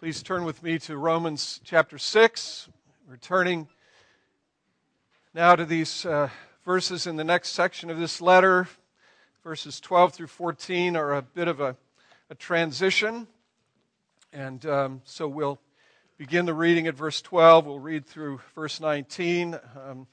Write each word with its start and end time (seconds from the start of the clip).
Please 0.00 0.24
turn 0.24 0.44
with 0.44 0.62
me 0.62 0.78
to 0.80 0.96
Romans 0.96 1.60
chapter 1.62 1.98
6. 1.98 2.68
We're 3.08 3.16
turning 3.16 3.68
now 5.32 5.54
to 5.54 5.64
these 5.64 6.04
uh, 6.04 6.30
verses 6.64 7.06
in 7.06 7.14
the 7.14 7.22
next 7.22 7.50
section 7.50 7.90
of 7.90 7.98
this 7.98 8.20
letter. 8.20 8.68
Verses 9.44 9.78
12 9.78 10.12
through 10.12 10.26
14 10.26 10.96
are 10.96 11.14
a 11.14 11.22
bit 11.22 11.46
of 11.46 11.60
a, 11.60 11.76
a 12.28 12.34
transition. 12.34 13.28
And 14.32 14.66
um, 14.66 15.00
so 15.04 15.28
we'll 15.28 15.60
begin 16.18 16.44
the 16.44 16.54
reading 16.54 16.88
at 16.88 16.96
verse 16.96 17.22
12. 17.22 17.64
We'll 17.64 17.78
read 17.78 18.04
through 18.04 18.40
verse 18.56 18.80
19. 18.80 19.54
Um, 19.88 20.08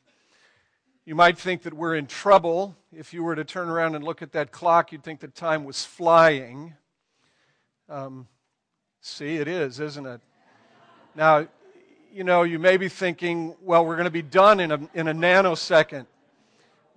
you 1.05 1.15
might 1.15 1.39
think 1.39 1.63
that 1.63 1.73
we're 1.73 1.95
in 1.95 2.05
trouble. 2.05 2.75
If 2.95 3.15
you 3.15 3.23
were 3.23 3.35
to 3.35 3.43
turn 3.43 3.67
around 3.67 3.95
and 3.95 4.05
look 4.05 4.21
at 4.21 4.33
that 4.33 4.51
clock, 4.51 4.91
you'd 4.91 5.03
think 5.03 5.21
that 5.21 5.33
time 5.33 5.65
was 5.65 5.83
flying. 5.83 6.75
Um, 7.89 8.27
see, 9.01 9.35
it 9.35 9.47
is, 9.47 9.79
isn't 9.79 10.05
it? 10.05 10.21
Now, 11.15 11.47
you 12.13 12.23
know, 12.23 12.43
you 12.43 12.59
may 12.59 12.77
be 12.77 12.87
thinking, 12.87 13.55
well, 13.61 13.85
we're 13.85 13.95
going 13.95 14.05
to 14.05 14.11
be 14.11 14.21
done 14.21 14.59
in 14.59 14.71
a, 14.71 14.79
in 14.93 15.07
a 15.07 15.13
nanosecond. 15.13 16.05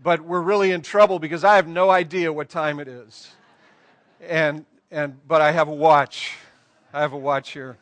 But 0.03 0.21
we're 0.21 0.41
really 0.41 0.73
in 0.73 0.83
trouble 0.83 1.19
because 1.19 1.45
I 1.45 1.57
have 1.57 1.67
no 1.67 1.91
idea 1.91 2.33
what 2.33 2.49
time 2.49 2.79
it 2.79 2.89
is. 2.89 3.31
And, 4.21 4.65
and, 4.91 5.19
but 5.27 5.41
I 5.41 5.53
have 5.53 5.69
a 5.69 5.75
watch. 5.75 6.37
I 6.93 7.01
have 7.01 7.13
a 7.13 7.19
watch 7.19 7.53
here. 7.53 7.77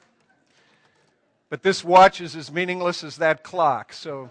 But 1.49 1.63
this 1.63 1.85
watch 1.85 2.21
is 2.21 2.35
as 2.37 2.51
meaningless 2.51 3.05
as 3.05 3.17
that 3.17 3.43
clock. 3.43 3.93
So 3.93 4.31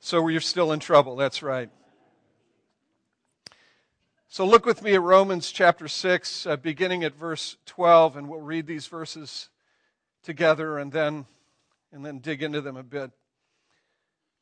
so 0.00 0.26
you're 0.28 0.40
still 0.40 0.72
in 0.72 0.80
trouble. 0.80 1.16
That's 1.16 1.42
right. 1.42 1.68
So 4.30 4.44
look 4.44 4.66
with 4.66 4.82
me 4.82 4.92
at 4.92 5.00
Romans 5.00 5.50
chapter 5.50 5.88
6, 5.88 6.44
uh, 6.44 6.56
beginning 6.56 7.02
at 7.02 7.14
verse 7.14 7.56
12, 7.64 8.14
and 8.18 8.28
we'll 8.28 8.42
read 8.42 8.66
these 8.66 8.86
verses 8.86 9.48
together 10.22 10.76
and 10.76 10.92
then, 10.92 11.24
and 11.92 12.04
then 12.04 12.18
dig 12.18 12.42
into 12.42 12.60
them 12.60 12.76
a 12.76 12.82
bit. 12.82 13.10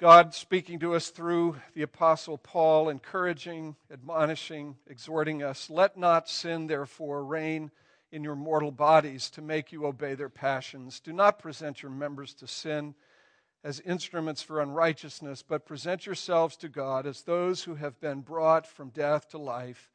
God 0.00 0.34
speaking 0.34 0.80
to 0.80 0.96
us 0.96 1.10
through 1.10 1.60
the 1.74 1.82
Apostle 1.82 2.36
Paul, 2.36 2.88
encouraging, 2.88 3.76
admonishing, 3.88 4.74
exhorting 4.88 5.44
us. 5.44 5.70
Let 5.70 5.96
not 5.96 6.28
sin, 6.28 6.66
therefore, 6.66 7.24
reign 7.24 7.70
in 8.10 8.24
your 8.24 8.34
mortal 8.34 8.72
bodies 8.72 9.30
to 9.30 9.40
make 9.40 9.70
you 9.70 9.86
obey 9.86 10.14
their 10.16 10.28
passions. 10.28 10.98
Do 10.98 11.12
not 11.12 11.38
present 11.38 11.80
your 11.80 11.92
members 11.92 12.34
to 12.34 12.48
sin 12.48 12.96
as 13.66 13.80
instruments 13.80 14.42
for 14.42 14.60
unrighteousness, 14.60 15.42
but 15.42 15.66
present 15.66 16.06
yourselves 16.06 16.56
to 16.56 16.68
God 16.68 17.04
as 17.04 17.22
those 17.22 17.64
who 17.64 17.74
have 17.74 18.00
been 18.00 18.20
brought 18.20 18.64
from 18.64 18.90
death 18.90 19.28
to 19.30 19.38
life, 19.38 19.90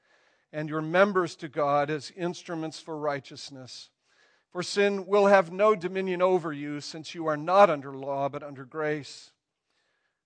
and 0.52 0.68
your 0.68 0.82
members 0.82 1.38
to 1.38 1.48
God 1.48 1.90
as 1.90 2.12
instruments 2.18 2.82
for 2.82 2.98
righteousness. 2.98 3.90
For 4.52 4.62
sin 4.62 5.06
will 5.06 5.28
have 5.28 5.54
no 5.54 5.74
dominion 5.74 6.22
over 6.22 6.52
you, 6.52 6.82
since 6.82 7.16
you 7.16 7.28
are 7.28 7.38
not 7.38 7.70
under 7.70 7.94
law, 7.94 8.28
but 8.28 8.44
under 8.44 8.66
grace. 8.66 9.32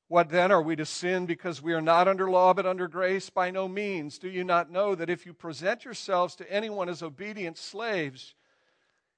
What 0.08 0.30
then? 0.30 0.52
Are 0.52 0.64
we 0.64 0.76
to 0.78 0.86
sin 0.86 1.28
because 1.28 1.62
we 1.62 1.74
are 1.74 1.82
not 1.82 2.08
under 2.08 2.28
law, 2.28 2.52
but 2.56 2.66
under 2.66 2.88
grace? 2.88 3.30
By 3.30 3.52
no 3.52 3.68
means. 3.68 4.18
Do 4.18 4.28
you 4.28 4.44
not 4.44 4.72
know 4.72 4.96
that 4.96 5.12
if 5.12 5.24
you 5.24 5.34
present 5.34 5.86
yourselves 5.86 6.36
to 6.38 6.52
anyone 6.52 6.90
as 6.90 7.04
obedient 7.04 7.60
slaves, 7.60 8.34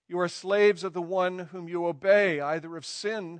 you 0.10 0.20
are 0.20 0.28
slaves 0.28 0.84
of 0.84 0.92
the 0.92 1.02
one 1.02 1.40
whom 1.40 1.70
you 1.70 1.86
obey, 1.86 2.42
either 2.42 2.76
of 2.76 2.86
sin 2.86 3.40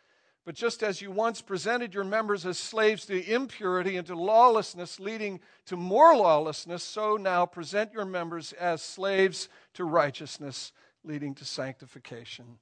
But 0.43 0.55
just 0.55 0.81
as 0.81 1.01
you 1.01 1.11
once 1.11 1.41
presented 1.41 1.93
your 1.93 2.03
members 2.03 2.45
as 2.47 2.57
slaves 2.57 3.05
to 3.05 3.31
impurity 3.31 3.95
and 3.95 4.07
to 4.07 4.15
lawlessness, 4.15 4.99
leading 4.99 5.39
to 5.67 5.75
more 5.75 6.15
lawlessness, 6.15 6.83
so 6.83 7.15
now 7.15 7.45
present 7.45 7.93
your 7.93 8.05
members 8.05 8.51
as 8.53 8.81
slaves 8.81 9.49
to 9.75 9.83
righteousness, 9.83 10.71
leading 11.03 11.35
to 11.35 11.45
sanctification. 11.45 12.57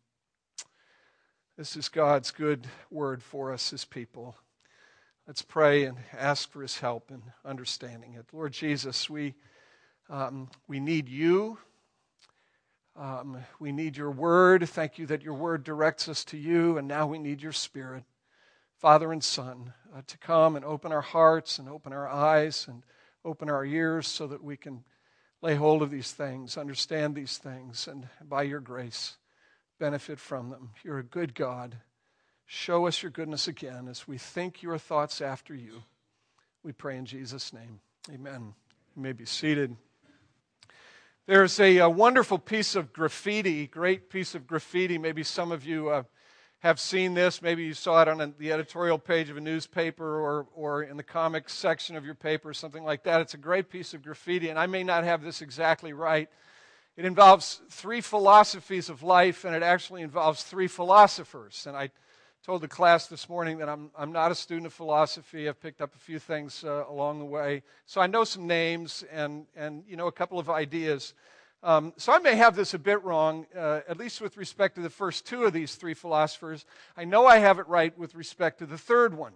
This 1.58 1.78
is 1.78 1.88
God's 1.88 2.32
good 2.32 2.68
word 2.92 3.24
for 3.24 3.54
us, 3.54 3.70
his 3.70 3.86
people. 3.86 4.36
Let's 5.26 5.42
pray 5.42 5.86
and 5.86 5.98
ask 6.18 6.52
for 6.52 6.62
his 6.62 6.80
help 6.80 7.12
in 7.12 7.22
understanding 7.46 8.16
it. 8.16 8.26
Lord 8.34 8.52
Jesus, 8.52 9.10
we, 9.10 9.36
um, 10.10 10.50
we 10.68 10.80
need 10.80 11.08
you. 11.08 11.60
Um, 13.00 13.38
we 13.60 13.72
need 13.72 13.96
your 13.96 14.12
word. 14.12 14.68
Thank 14.68 15.00
you 15.00 15.06
that 15.06 15.22
your 15.22 15.34
word 15.34 15.64
directs 15.64 16.10
us 16.10 16.26
to 16.26 16.38
you, 16.38 16.78
and 16.78 16.86
now 16.86 17.08
we 17.08 17.18
need 17.18 17.42
your 17.42 17.54
spirit, 17.54 18.04
Father 18.78 19.14
and 19.14 19.24
Son, 19.24 19.72
uh, 19.96 20.02
to 20.06 20.18
come 20.18 20.58
and 20.58 20.66
open 20.66 20.92
our 20.92 21.00
hearts 21.02 21.60
and 21.60 21.70
open 21.70 21.94
our 21.94 22.10
eyes 22.10 22.68
and 22.68 22.84
open 23.24 23.50
our 23.50 23.64
ears 23.64 24.06
so 24.06 24.28
that 24.28 24.44
we 24.44 24.58
can 24.58 24.84
lay 25.42 25.56
hold 25.56 25.82
of 25.82 25.92
these 25.92 26.12
things, 26.12 26.58
understand 26.58 27.16
these 27.16 27.38
things, 27.38 27.88
and 27.88 28.10
by 28.22 28.44
your 28.44 28.60
grace, 28.60 29.16
benefit 29.80 30.20
from 30.20 30.50
them. 30.50 30.72
You're 30.84 31.00
a 31.00 31.04
good 31.04 31.34
God. 31.34 31.78
Show 32.46 32.86
us 32.86 33.02
your 33.02 33.12
goodness 33.12 33.48
again 33.48 33.88
as 33.88 34.10
we 34.10 34.18
think 34.18 34.62
your 34.62 34.78
thoughts 34.78 35.22
after 35.22 35.56
you. 35.56 35.84
We 36.64 36.74
pray 36.74 36.98
in 36.98 37.06
Jesus' 37.06 37.54
name. 37.54 37.80
Amen. 38.12 38.54
You 38.94 39.02
may 39.02 39.14
be 39.14 39.24
seated. 39.24 39.78
There's 41.30 41.60
a, 41.60 41.78
a, 41.78 41.88
wonderful 41.88 42.40
piece 42.40 42.74
of 42.76 42.92
graffiti, 42.92 43.68
great 43.68 44.10
piece 44.10 44.34
of 44.34 44.48
graffiti. 44.48 44.98
Maybe 44.98 45.22
some 45.22 45.52
of 45.52 45.64
you 45.64 45.90
uh, 45.90 46.02
have 46.62 46.80
seen 46.80 47.14
this. 47.14 47.40
Maybe 47.44 47.66
you 47.66 47.76
saw 47.76 48.02
it 48.02 48.08
on 48.08 48.20
a, 48.20 48.34
the 48.40 48.52
editorial 48.52 48.98
page 48.98 49.30
of 49.30 49.38
a 49.38 49.40
newspaper 49.40 50.20
or, 50.20 50.48
or 50.56 50.82
in 50.82 50.98
the 50.98 51.04
comics 51.04 51.54
section 51.54 51.96
of 51.96 52.04
your 52.04 52.16
paper, 52.16 52.52
something 52.52 52.84
like 52.84 53.04
that. 53.04 53.22
It's 53.22 53.36
a 53.36 53.38
great 53.38 53.70
piece 53.70 53.94
of 53.94 54.02
graffiti, 54.02 54.50
and 54.50 54.58
I 54.58 54.66
may 54.66 54.84
not 54.84 55.04
have 55.04 55.22
this 55.22 55.44
exactly 55.44 55.94
right. 55.94 56.28
It 56.98 57.06
involves 57.06 57.62
three 57.70 58.02
philosophies 58.02 58.90
of 58.90 59.04
life, 59.04 59.46
and 59.46 59.56
it 59.56 59.62
actually 59.62 60.02
involves 60.02 60.42
three 60.42 60.68
philosophers. 60.68 61.66
And 61.68 61.78
I 61.78 61.92
told 62.46 62.62
the 62.62 62.68
class 62.68 63.08
this 63.08 63.28
morning 63.28 63.58
that 63.58 63.68
I'm, 63.68 63.92
I'm 63.98 64.12
not 64.12 64.32
a 64.32 64.36
student 64.36 64.68
of 64.68 64.74
philosophy. 64.74 65.50
I've 65.50 65.60
picked 65.60 65.82
up 65.82 65.94
a 65.94 66.00
few 66.00 66.20
things 66.20 66.64
uh, 66.64 66.86
along 66.90 67.20
the 67.20 67.26
way. 67.26 67.64
So 67.86 68.00
I 68.00 68.08
know 68.08 68.24
some 68.24 68.48
names 68.48 69.04
and, 69.12 69.46
and 69.56 69.84
you 69.88 69.98
know, 69.98 70.08
a 70.08 70.12
couple 70.12 70.40
of 70.40 70.50
ideas. 70.50 71.14
Um, 71.62 71.94
so 71.98 72.14
I 72.14 72.20
may 72.20 72.36
have 72.36 72.56
this 72.56 72.74
a 72.74 72.80
bit 72.80 73.04
wrong, 73.04 73.46
uh, 73.56 73.82
at 73.88 73.98
least 73.98 74.22
with 74.22 74.38
respect 74.38 74.76
to 74.76 74.82
the 74.82 74.90
first 74.90 75.28
two 75.28 75.44
of 75.44 75.52
these 75.52 75.76
three 75.76 75.94
philosophers. 75.94 76.66
I 76.96 77.04
know 77.04 77.26
I 77.26 77.38
have 77.38 77.60
it 77.60 77.68
right 77.68 77.98
with 77.98 78.16
respect 78.16 78.60
to 78.60 78.66
the 78.66 78.78
third 78.78 79.14
one. 79.14 79.34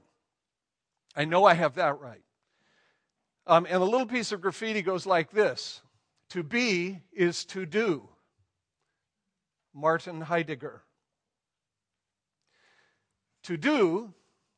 I 1.15 1.25
know 1.25 1.45
I 1.45 1.53
have 1.53 1.75
that 1.75 1.99
right. 1.99 2.23
Um, 3.45 3.67
and 3.69 3.81
the 3.81 3.85
little 3.85 4.07
piece 4.07 4.31
of 4.31 4.39
graffiti 4.39 4.81
goes 4.81 5.05
like 5.05 5.31
this 5.31 5.81
To 6.29 6.43
be 6.43 7.01
is 7.11 7.43
to 7.45 7.65
do. 7.65 8.07
Martin 9.73 10.21
Heidegger. 10.21 10.83
To 13.43 13.57
do 13.57 14.13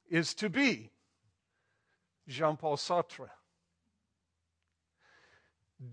is 0.09 0.33
to 0.35 0.49
be. 0.49 0.91
Jean 2.27 2.57
Paul 2.57 2.77
Sartre. 2.77 3.29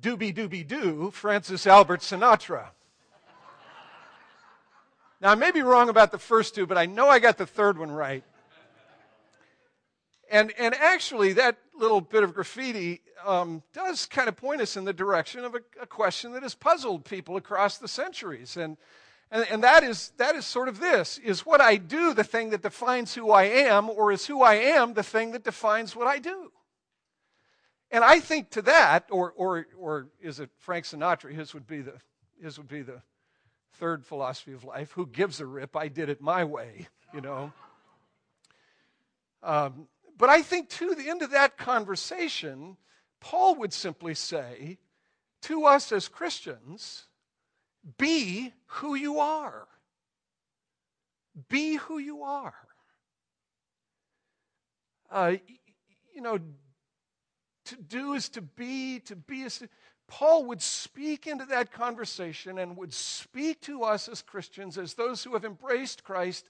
Doobie 0.00 0.34
doobie 0.34 0.66
doo, 0.66 1.10
Francis 1.10 1.66
Albert 1.66 2.00
Sinatra. 2.00 2.69
Now, 5.20 5.30
I 5.30 5.34
may 5.36 5.53
be 5.53 5.62
wrong 5.62 5.88
about 5.88 6.10
the 6.10 6.19
first 6.19 6.54
two, 6.54 6.66
but 6.66 6.76
I 6.76 6.86
know 6.86 7.08
I 7.08 7.20
got 7.20 7.38
the 7.38 7.47
third 7.47 7.78
one 7.78 7.92
right. 7.92 8.25
And, 10.30 10.53
and 10.59 10.74
actually, 10.74 11.34
that 11.34 11.59
little 11.77 12.00
bit 12.00 12.24
of 12.24 12.34
graffiti 12.34 13.03
um, 13.24 13.62
does 13.72 14.06
kind 14.06 14.28
of 14.28 14.36
point 14.36 14.60
us 14.60 14.77
in 14.77 14.84
the 14.84 14.92
direction 14.92 15.45
of 15.45 15.54
a, 15.54 15.60
a, 15.80 15.86
question 15.86 16.33
that 16.33 16.42
has 16.42 16.54
puzzled 16.54 17.04
people 17.04 17.36
across 17.36 17.78
the 17.78 17.86
centuries. 17.86 18.56
And, 18.56 18.77
and, 19.33 19.47
and 19.51 19.65
that, 19.65 19.83
is, 19.83 20.13
that 20.19 20.37
is 20.37 20.45
sort 20.45 20.69
of 20.69 20.79
this 20.79 21.17
is 21.19 21.47
what 21.47 21.63
I 21.63 21.77
do 21.77 22.13
the 22.13 22.23
thing 22.23 22.51
that 22.51 22.63
defines 22.63 23.15
who 23.15 23.31
I 23.31 23.45
am, 23.45 23.89
or 23.89 24.13
is 24.13 24.27
who 24.27 24.43
I 24.43 24.57
am 24.57 24.93
the 24.93 25.03
thing 25.03 25.33
that 25.33 25.43
defines 25.43 25.97
what 25.97 26.07
I 26.07 26.19
do? 26.19 26.53
And 27.91 28.05
I 28.05 28.21
think 28.21 28.51
to 28.51 28.63
that, 28.63 29.07
or, 29.11 29.33
or, 29.33 29.67
or 29.79 30.09
is 30.21 30.39
it 30.39 30.51
Frank 30.59 30.84
Sinatra? 30.84 31.33
His 31.33 31.55
would, 31.55 31.67
be 31.67 31.81
the, 31.81 31.95
his 32.43 32.59
would 32.59 32.69
be 32.69 32.83
the 32.83 33.01
third 33.75 34.05
philosophy 34.05 34.53
of 34.53 34.65
life. 34.65 34.93
Who 34.93 35.07
gives 35.07 35.41
a 35.41 35.47
rip? 35.47 35.77
I 35.77 35.89
did 35.89 36.11
it 36.11 36.21
my 36.21 36.45
way, 36.45 36.89
you 37.15 37.21
know. 37.21 37.53
Um, 39.45 39.89
but 40.17 40.29
I 40.29 40.41
think 40.43 40.69
to 40.69 40.95
the 40.95 41.11
end 41.11 41.21
of 41.23 41.33
that 41.33 41.59
conversation, 41.59 42.77
Paul 43.19 43.57
would 43.57 43.73
simply 43.73 44.15
say 44.15 44.79
to 45.41 45.65
us 45.65 45.91
as 45.91 46.07
Christians, 46.07 47.07
be 47.99 48.53
who 48.67 48.95
you 48.95 49.21
are. 49.21 49.67
Be 51.49 51.77
who 51.77 51.99
you 51.99 52.23
are. 52.23 52.55
uh, 55.13 55.34
you 56.15 56.23
know, 56.23 56.39
to 57.67 57.77
do 57.77 58.15
is 58.15 58.29
to 58.31 58.41
be, 58.43 59.01
to 59.01 59.15
be 59.15 59.43
is 59.43 59.59
to. 59.59 59.69
Paul 60.09 60.45
would 60.47 60.61
speak 60.61 61.27
into 61.27 61.47
that 61.47 61.73
conversation 61.73 62.59
and 62.59 62.77
would 62.77 62.93
speak 62.93 63.61
to 63.63 63.83
us 63.83 64.09
as 64.09 64.21
Christians, 64.21 64.77
as 64.77 64.95
those 64.95 65.23
who 65.23 65.33
have 65.33 65.45
embraced 65.45 66.05
Christ, 66.05 66.49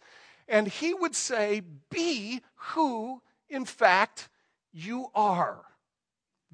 and 0.48 0.66
he 0.66 0.94
would 0.94 1.14
say, 1.14 1.62
Be 1.90 2.40
who, 2.54 3.20
in 3.48 3.64
fact, 3.64 4.28
you 4.72 5.08
are. 5.14 5.60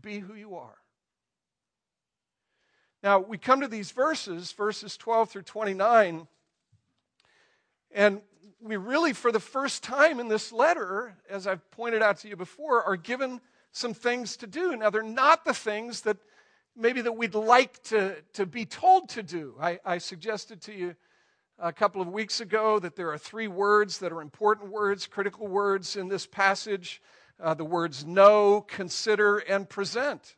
Be 0.01 0.19
who 0.19 0.35
you 0.35 0.57
are. 0.57 0.77
Now, 3.08 3.20
we 3.20 3.38
come 3.38 3.62
to 3.62 3.69
these 3.69 3.90
verses, 3.90 4.52
verses 4.52 4.99
12 4.99 5.31
through 5.31 5.43
29, 5.44 6.28
and 7.90 8.20
we 8.60 8.76
really, 8.76 9.14
for 9.14 9.32
the 9.32 9.40
first 9.40 9.82
time 9.82 10.20
in 10.20 10.28
this 10.28 10.52
letter, 10.52 11.16
as 11.31 11.46
I've 11.46 11.70
pointed 11.70 12.02
out 12.02 12.19
to 12.19 12.28
you 12.28 12.37
before, 12.37 12.84
are 12.84 12.96
given 12.96 13.40
some 13.72 13.94
things 13.94 14.37
to 14.37 14.46
do. 14.46 14.76
Now, 14.76 14.90
they're 14.90 15.02
not 15.02 15.46
the 15.46 15.55
things 15.55 16.02
that 16.02 16.19
maybe 16.76 17.00
that 17.00 17.12
we'd 17.12 17.34
like 17.34 17.82
to, 17.84 18.16
to 18.34 18.44
be 18.44 18.66
told 18.66 19.08
to 19.08 19.22
do. 19.22 19.55
I, 19.58 19.81
I 19.87 19.96
suggested 19.96 20.60
to 20.64 20.75
you 20.75 20.94
a 21.58 21.72
couple 21.72 22.02
of 22.02 22.08
weeks 22.08 22.43
ago 22.43 22.78
that 22.78 22.94
there 22.94 23.10
are 23.10 23.16
three 23.16 23.49
words 23.49 24.00
that 24.00 24.12
are 24.12 24.20
important 24.20 24.70
words, 24.70 25.06
critical 25.06 25.46
words 25.46 25.96
in 25.96 26.08
this 26.08 26.26
passage 26.26 27.00
uh, 27.40 27.55
the 27.55 27.64
words 27.64 28.05
know, 28.05 28.60
consider, 28.60 29.38
and 29.38 29.66
present. 29.66 30.37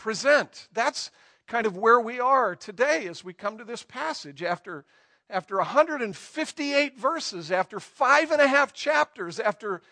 Present. 0.00 0.66
That's 0.72 1.10
kind 1.46 1.66
of 1.66 1.76
where 1.76 2.00
we 2.00 2.20
are 2.20 2.56
today 2.56 3.06
as 3.06 3.22
we 3.22 3.34
come 3.34 3.58
to 3.58 3.64
this 3.64 3.82
passage 3.82 4.42
after, 4.42 4.86
after 5.28 5.58
158 5.58 6.98
verses, 6.98 7.52
after 7.52 7.78
five 7.78 8.30
and 8.30 8.40
a 8.40 8.48
half 8.48 8.72
chapters, 8.72 9.38
after 9.38 9.82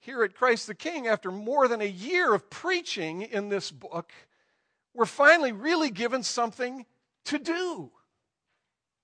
here 0.00 0.24
at 0.24 0.34
Christ 0.34 0.66
the 0.66 0.74
King, 0.74 1.06
after 1.06 1.30
more 1.30 1.68
than 1.68 1.80
a 1.80 1.84
year 1.84 2.34
of 2.34 2.50
preaching 2.50 3.22
in 3.22 3.50
this 3.50 3.70
book, 3.70 4.10
we're 4.94 5.06
finally 5.06 5.52
really 5.52 5.90
given 5.90 6.24
something 6.24 6.84
to 7.26 7.38
do 7.38 7.92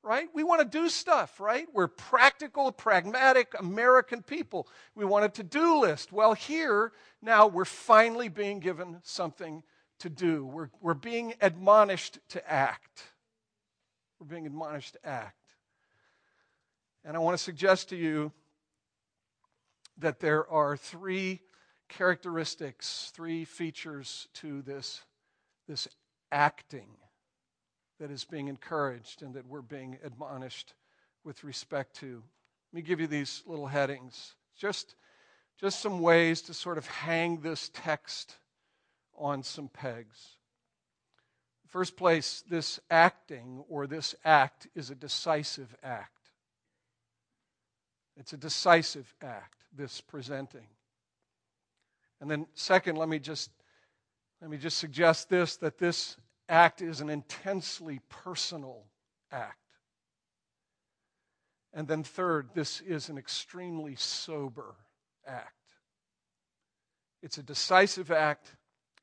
right? 0.05 0.29
We 0.33 0.43
want 0.43 0.61
to 0.63 0.79
do 0.79 0.89
stuff, 0.89 1.39
right? 1.39 1.67
We're 1.75 1.89
practical, 1.89 2.73
pragmatic 2.73 3.53
American 3.59 4.23
people. 4.23 4.67
We 4.95 5.05
want 5.05 5.27
a 5.27 5.29
to 5.29 5.43
do 5.43 5.81
list. 5.81 6.13
Well, 6.13 6.33
here, 6.33 6.93
now, 7.21 7.47
we're 7.47 7.67
finally 7.67 8.31
being 8.31 8.59
given 8.61 9.01
something 9.03 9.63
to 10.01 10.09
do. 10.09 10.47
We're, 10.47 10.71
we're 10.81 10.95
being 10.95 11.35
admonished 11.41 12.19
to 12.31 12.51
act. 12.51 13.05
We're 14.19 14.27
being 14.27 14.47
admonished 14.47 14.95
to 14.95 15.07
act. 15.07 15.35
And 17.05 17.17
I 17.17 17.21
want 17.21 17.37
to 17.37 17.43
suggest 17.43 17.89
to 17.91 17.97
you 17.97 18.33
that 19.99 20.21
there 20.21 20.49
are 20.51 20.77
three 20.77 21.41
characteristics, 21.89 23.13
three 23.15 23.45
features 23.45 24.29
to 24.35 24.63
this, 24.63 25.03
this 25.67 25.89
acting 26.31 26.89
that 27.99 28.11
is 28.11 28.25
being 28.25 28.49
encouraged 28.49 29.23
and 29.23 29.35
that 29.35 29.47
we're 29.47 29.63
being 29.63 29.99
admonished 30.05 30.75
with 31.25 31.43
respect 31.43 31.97
to. 31.97 32.23
Let 32.73 32.77
me 32.77 32.83
give 32.83 33.01
you 33.01 33.07
these 33.07 33.43
little 33.47 33.67
headings. 33.67 34.35
Just, 34.57 34.95
just 35.59 35.81
some 35.81 36.01
ways 36.01 36.43
to 36.43 36.55
sort 36.55 36.79
of 36.79 36.87
hang 36.87 37.41
this 37.41 37.71
text 37.73 38.37
on 39.19 39.43
some 39.43 39.69
pegs. 39.69 40.37
First 41.67 41.97
place, 41.97 42.43
this 42.49 42.81
acting 42.91 43.63
or 43.69 43.87
this 43.87 44.15
act 44.25 44.69
is 44.75 44.91
a 44.91 44.95
decisive 44.95 45.75
act. 45.83 46.31
It's 48.17 48.33
a 48.33 48.39
decisive 48.39 49.15
act, 49.23 49.65
this 49.77 50.01
presenting. 50.01 50.67
And 52.21 52.31
then 52.31 52.47
second, 52.55 52.97
let 52.97 53.09
me 53.09 53.19
just 53.19 53.51
let 54.41 54.51
me 54.51 54.57
just 54.57 54.79
suggest 54.79 55.29
this 55.29 55.57
that 55.57 55.79
this 55.79 56.17
act 56.49 56.81
is 56.81 57.01
an 57.01 57.11
intensely 57.11 58.01
personal 58.09 58.85
act. 59.31 59.59
And 61.75 61.87
then, 61.87 62.03
third, 62.03 62.51
this 62.55 62.81
is 62.81 63.09
an 63.09 63.19
extremely 63.19 63.95
sober 63.97 64.75
act. 65.27 65.53
It's 67.23 67.39
a 67.39 67.43
decisive 67.43 68.11
act, 68.11 68.55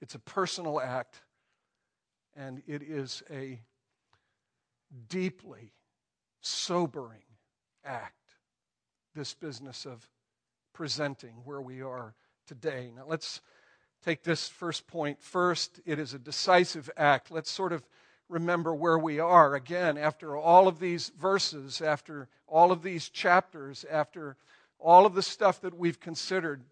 it's 0.01 0.15
a 0.15 0.19
personal 0.19 0.80
act, 0.80 1.21
and 2.36 2.62
it 2.68 2.81
is 2.81 3.24
a 3.31 3.62
deeply 5.09 5.74
sobering 6.42 7.24
act. 7.83 8.13
This 9.13 9.33
business 9.33 9.86
of 9.86 10.09
presenting 10.74 11.36
where 11.45 11.62
we 11.62 11.81
are 11.81 12.15
today. 12.45 12.92
Now, 12.95 13.06
let's 13.07 13.42
take 14.03 14.24
this 14.24 14.47
first 14.47 14.88
point 14.88 15.21
first. 15.21 15.80
It 15.86 16.00
is 16.00 16.13
a 16.13 16.19
decisive 16.19 16.89
act. 16.97 17.31
Let's 17.31 17.50
sort 17.50 17.71
of 17.71 17.83
remember 18.27 18.74
where 18.74 18.97
we 18.97 19.19
are 19.19 19.56
again 19.56 19.97
after 19.97 20.36
all 20.36 20.68
of 20.68 20.80
these 20.80 21.12
verses, 21.18 21.81
after 21.81 22.27
all 22.47 22.71
of 22.71 22.83
these 22.83 23.09
chapters, 23.09 23.86
after 23.89 24.36
all 24.80 25.06
of 25.06 25.15
the 25.15 25.24
stuff 25.24 25.62
that 25.62 25.77
we've 25.77 26.00
considered. 26.00 26.63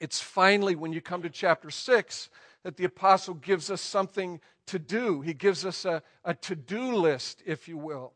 It's 0.00 0.20
finally 0.20 0.74
when 0.74 0.92
you 0.92 1.00
come 1.00 1.22
to 1.22 1.30
chapter 1.30 1.70
6 1.70 2.30
that 2.62 2.76
the 2.76 2.84
apostle 2.84 3.34
gives 3.34 3.70
us 3.70 3.80
something 3.80 4.40
to 4.66 4.78
do. 4.78 5.20
He 5.20 5.34
gives 5.34 5.64
us 5.64 5.84
a, 5.84 6.02
a 6.24 6.34
to 6.34 6.56
do 6.56 6.94
list, 6.94 7.42
if 7.46 7.68
you 7.68 7.78
will. 7.78 8.12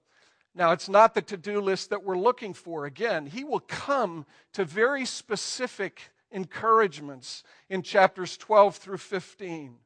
Now, 0.55 0.73
it's 0.73 0.89
not 0.89 1.15
the 1.15 1.23
to 1.23 1.37
do 1.37 1.61
list 1.61 1.91
that 1.91 2.05
we're 2.05 2.19
looking 2.19 2.55
for. 2.55 2.85
Again, 2.85 3.27
he 3.27 3.45
will 3.45 3.61
come 3.61 4.27
to 4.53 4.65
very 4.65 5.07
specific 5.07 6.11
encouragements 6.33 7.45
in 7.69 7.83
chapters 7.83 8.37
12 8.37 8.77
through 8.77 8.99
15. 8.99 9.77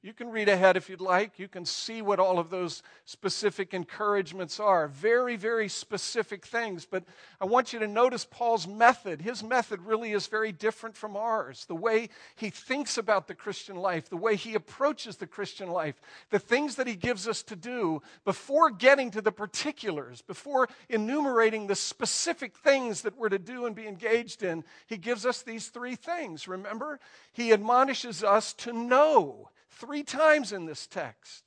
You 0.00 0.12
can 0.12 0.30
read 0.30 0.48
ahead 0.48 0.76
if 0.76 0.88
you'd 0.88 1.00
like. 1.00 1.40
You 1.40 1.48
can 1.48 1.64
see 1.64 2.02
what 2.02 2.20
all 2.20 2.38
of 2.38 2.50
those 2.50 2.84
specific 3.04 3.74
encouragements 3.74 4.60
are. 4.60 4.86
Very, 4.86 5.34
very 5.34 5.68
specific 5.68 6.46
things. 6.46 6.86
But 6.88 7.02
I 7.40 7.46
want 7.46 7.72
you 7.72 7.80
to 7.80 7.88
notice 7.88 8.24
Paul's 8.24 8.68
method. 8.68 9.20
His 9.20 9.42
method 9.42 9.80
really 9.80 10.12
is 10.12 10.28
very 10.28 10.52
different 10.52 10.96
from 10.96 11.16
ours. 11.16 11.64
The 11.64 11.74
way 11.74 12.10
he 12.36 12.48
thinks 12.48 12.96
about 12.96 13.26
the 13.26 13.34
Christian 13.34 13.74
life, 13.74 14.08
the 14.08 14.16
way 14.16 14.36
he 14.36 14.54
approaches 14.54 15.16
the 15.16 15.26
Christian 15.26 15.68
life, 15.68 16.00
the 16.30 16.38
things 16.38 16.76
that 16.76 16.86
he 16.86 16.94
gives 16.94 17.26
us 17.26 17.42
to 17.42 17.56
do 17.56 18.00
before 18.24 18.70
getting 18.70 19.10
to 19.10 19.20
the 19.20 19.32
particulars, 19.32 20.22
before 20.22 20.68
enumerating 20.88 21.66
the 21.66 21.74
specific 21.74 22.56
things 22.56 23.02
that 23.02 23.18
we're 23.18 23.30
to 23.30 23.38
do 23.38 23.66
and 23.66 23.74
be 23.74 23.88
engaged 23.88 24.44
in, 24.44 24.62
he 24.86 24.96
gives 24.96 25.26
us 25.26 25.42
these 25.42 25.70
three 25.70 25.96
things. 25.96 26.46
Remember? 26.46 27.00
He 27.32 27.52
admonishes 27.52 28.22
us 28.22 28.52
to 28.54 28.72
know 28.72 29.50
three 29.78 30.02
times 30.02 30.52
in 30.52 30.66
this 30.66 30.86
text. 30.86 31.44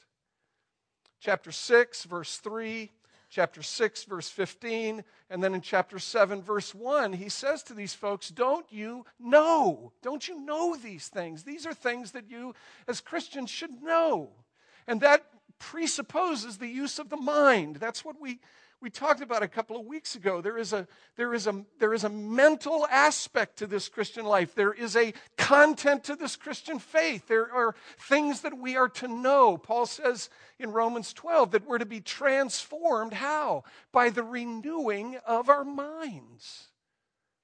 Chapter 1.20 1.52
6, 1.52 2.06
verse 2.06 2.38
3, 2.38 2.92
chapter 3.30 3.62
6, 3.62 4.04
verse 4.06 4.30
15, 4.30 5.04
and 5.30 5.44
then 5.44 5.54
in 5.54 5.62
chapter 5.62 6.00
7, 6.00 6.42
verse 6.42 6.74
1, 6.74 7.14
he 7.14 7.30
says 7.30 7.62
to 7.64 7.74
these 7.74 7.94
folks, 7.94 8.30
Don't 8.30 8.66
you 8.72 9.06
know? 9.20 9.94
Don't 10.02 10.28
you 10.28 10.44
know 10.44 10.76
these 10.76 11.08
things? 11.08 11.44
These 11.44 11.66
are 11.66 11.74
things 11.74 12.12
that 12.12 12.30
you, 12.30 12.56
as 12.88 13.02
Christians, 13.02 13.50
should 13.50 13.84
know. 13.84 14.32
And 14.88 15.02
that 15.02 15.26
presupposes 15.60 16.58
the 16.58 16.68
use 16.68 16.98
of 16.98 17.10
the 17.10 17.18
mind. 17.18 17.76
That's 17.76 18.04
what 18.04 18.20
we 18.20 18.40
we 18.82 18.90
talked 18.90 19.22
about 19.22 19.44
a 19.44 19.48
couple 19.48 19.80
of 19.80 19.86
weeks 19.86 20.16
ago. 20.16 20.42
There 20.42 20.58
is, 20.58 20.74
a, 20.74 20.88
there, 21.16 21.36
is 21.36 21.46
a, 21.46 21.64
there 21.78 21.94
is 21.94 22.04
a 22.04 22.10
mental 22.10 22.88
aspect 22.90 23.60
to 23.60 23.68
this 23.68 23.88
Christian 23.88 24.26
life. 24.26 24.56
There 24.56 24.74
is 24.74 24.96
a 24.96 25.14
content 25.38 26.04
to 26.06 26.16
this 26.16 26.36
Christian 26.36 26.80
faith. 26.80 27.28
There 27.28 27.52
are 27.54 27.76
things 28.00 28.42
that 28.42 28.58
we 28.58 28.76
are 28.76 28.90
to 28.90 29.08
know. 29.08 29.58
Paul 29.58 29.86
says 29.86 30.32
in 30.58 30.72
Romans 30.72 31.14
12 31.14 31.52
that 31.52 31.68
we're 31.68 31.78
to 31.78 31.86
be 31.86 32.02
transformed. 32.02 33.14
How? 33.14 33.66
By 33.92 34.10
the 34.10 34.24
renewing 34.24 35.18
of 35.28 35.48
our 35.48 35.64
minds. 35.64 36.70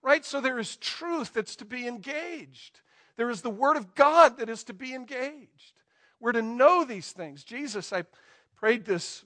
Right? 0.02 0.26
So 0.26 0.42
there 0.42 0.58
is 0.58 0.76
truth 0.78 1.34
that's 1.34 1.56
to 1.58 1.66
be 1.66 1.88
engaged. 1.88 2.82
There 3.16 3.30
is 3.30 3.44
the 3.44 3.52
Word 3.52 3.78
of 3.78 3.94
God 3.94 4.40
that 4.40 4.50
is 4.50 4.64
to 4.66 4.74
be 4.74 4.96
engaged. 4.96 5.82
We're 6.20 6.32
to 6.32 6.42
know 6.42 6.84
these 6.84 7.12
things. 7.12 7.44
Jesus, 7.44 7.94
I 7.94 8.06
prayed 8.56 8.86
this 8.86 9.24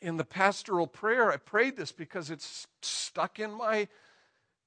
in 0.00 0.16
the 0.16 0.24
pastoral 0.24 0.86
prayer, 0.86 1.30
I 1.30 1.36
prayed 1.36 1.76
this 1.76 1.92
because 1.92 2.30
it's 2.30 2.66
stuck 2.82 3.38
in 3.38 3.52
my 3.52 3.88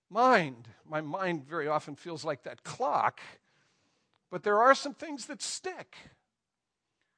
mind. 0.09 0.67
My 0.87 1.01
mind 1.01 1.45
very 1.45 1.67
often 1.67 1.95
feels 1.95 2.23
like 2.23 2.43
that 2.43 2.63
clock, 2.63 3.19
but 4.29 4.43
there 4.43 4.61
are 4.61 4.75
some 4.75 4.93
things 4.93 5.25
that 5.25 5.41
stick. 5.41 5.95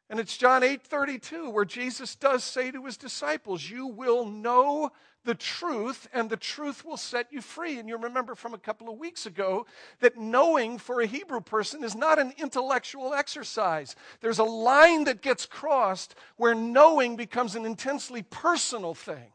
And 0.09 0.19
it's 0.19 0.37
John 0.37 0.61
8:32 0.61 1.49
where 1.49 1.65
Jesus 1.65 2.15
does 2.15 2.43
say 2.43 2.71
to 2.71 2.85
his 2.85 2.97
disciples, 2.97 3.69
"You 3.69 3.87
will 3.87 4.25
know 4.25 4.91
the 5.23 5.33
truth 5.33 6.07
and 6.13 6.29
the 6.29 6.37
truth 6.37 6.85
will 6.85 6.97
set 6.97 7.33
you 7.33 7.41
free." 7.41 7.79
And 7.79 7.89
you 7.89 7.97
remember 7.97 8.35
from 8.35 8.53
a 8.53 8.59
couple 8.59 8.87
of 8.87 8.99
weeks 8.99 9.25
ago 9.25 9.65
that 9.99 10.17
knowing 10.17 10.77
for 10.77 11.01
a 11.01 11.07
Hebrew 11.07 11.41
person 11.41 11.83
is 11.83 11.95
not 11.95 12.19
an 12.19 12.33
intellectual 12.37 13.15
exercise. 13.15 13.95
There's 14.19 14.39
a 14.39 14.43
line 14.43 15.05
that 15.05 15.21
gets 15.21 15.47
crossed 15.47 16.13
where 16.35 16.53
knowing 16.53 17.15
becomes 17.15 17.55
an 17.55 17.65
intensely 17.65 18.21
personal 18.21 18.93
thing. 18.93 19.31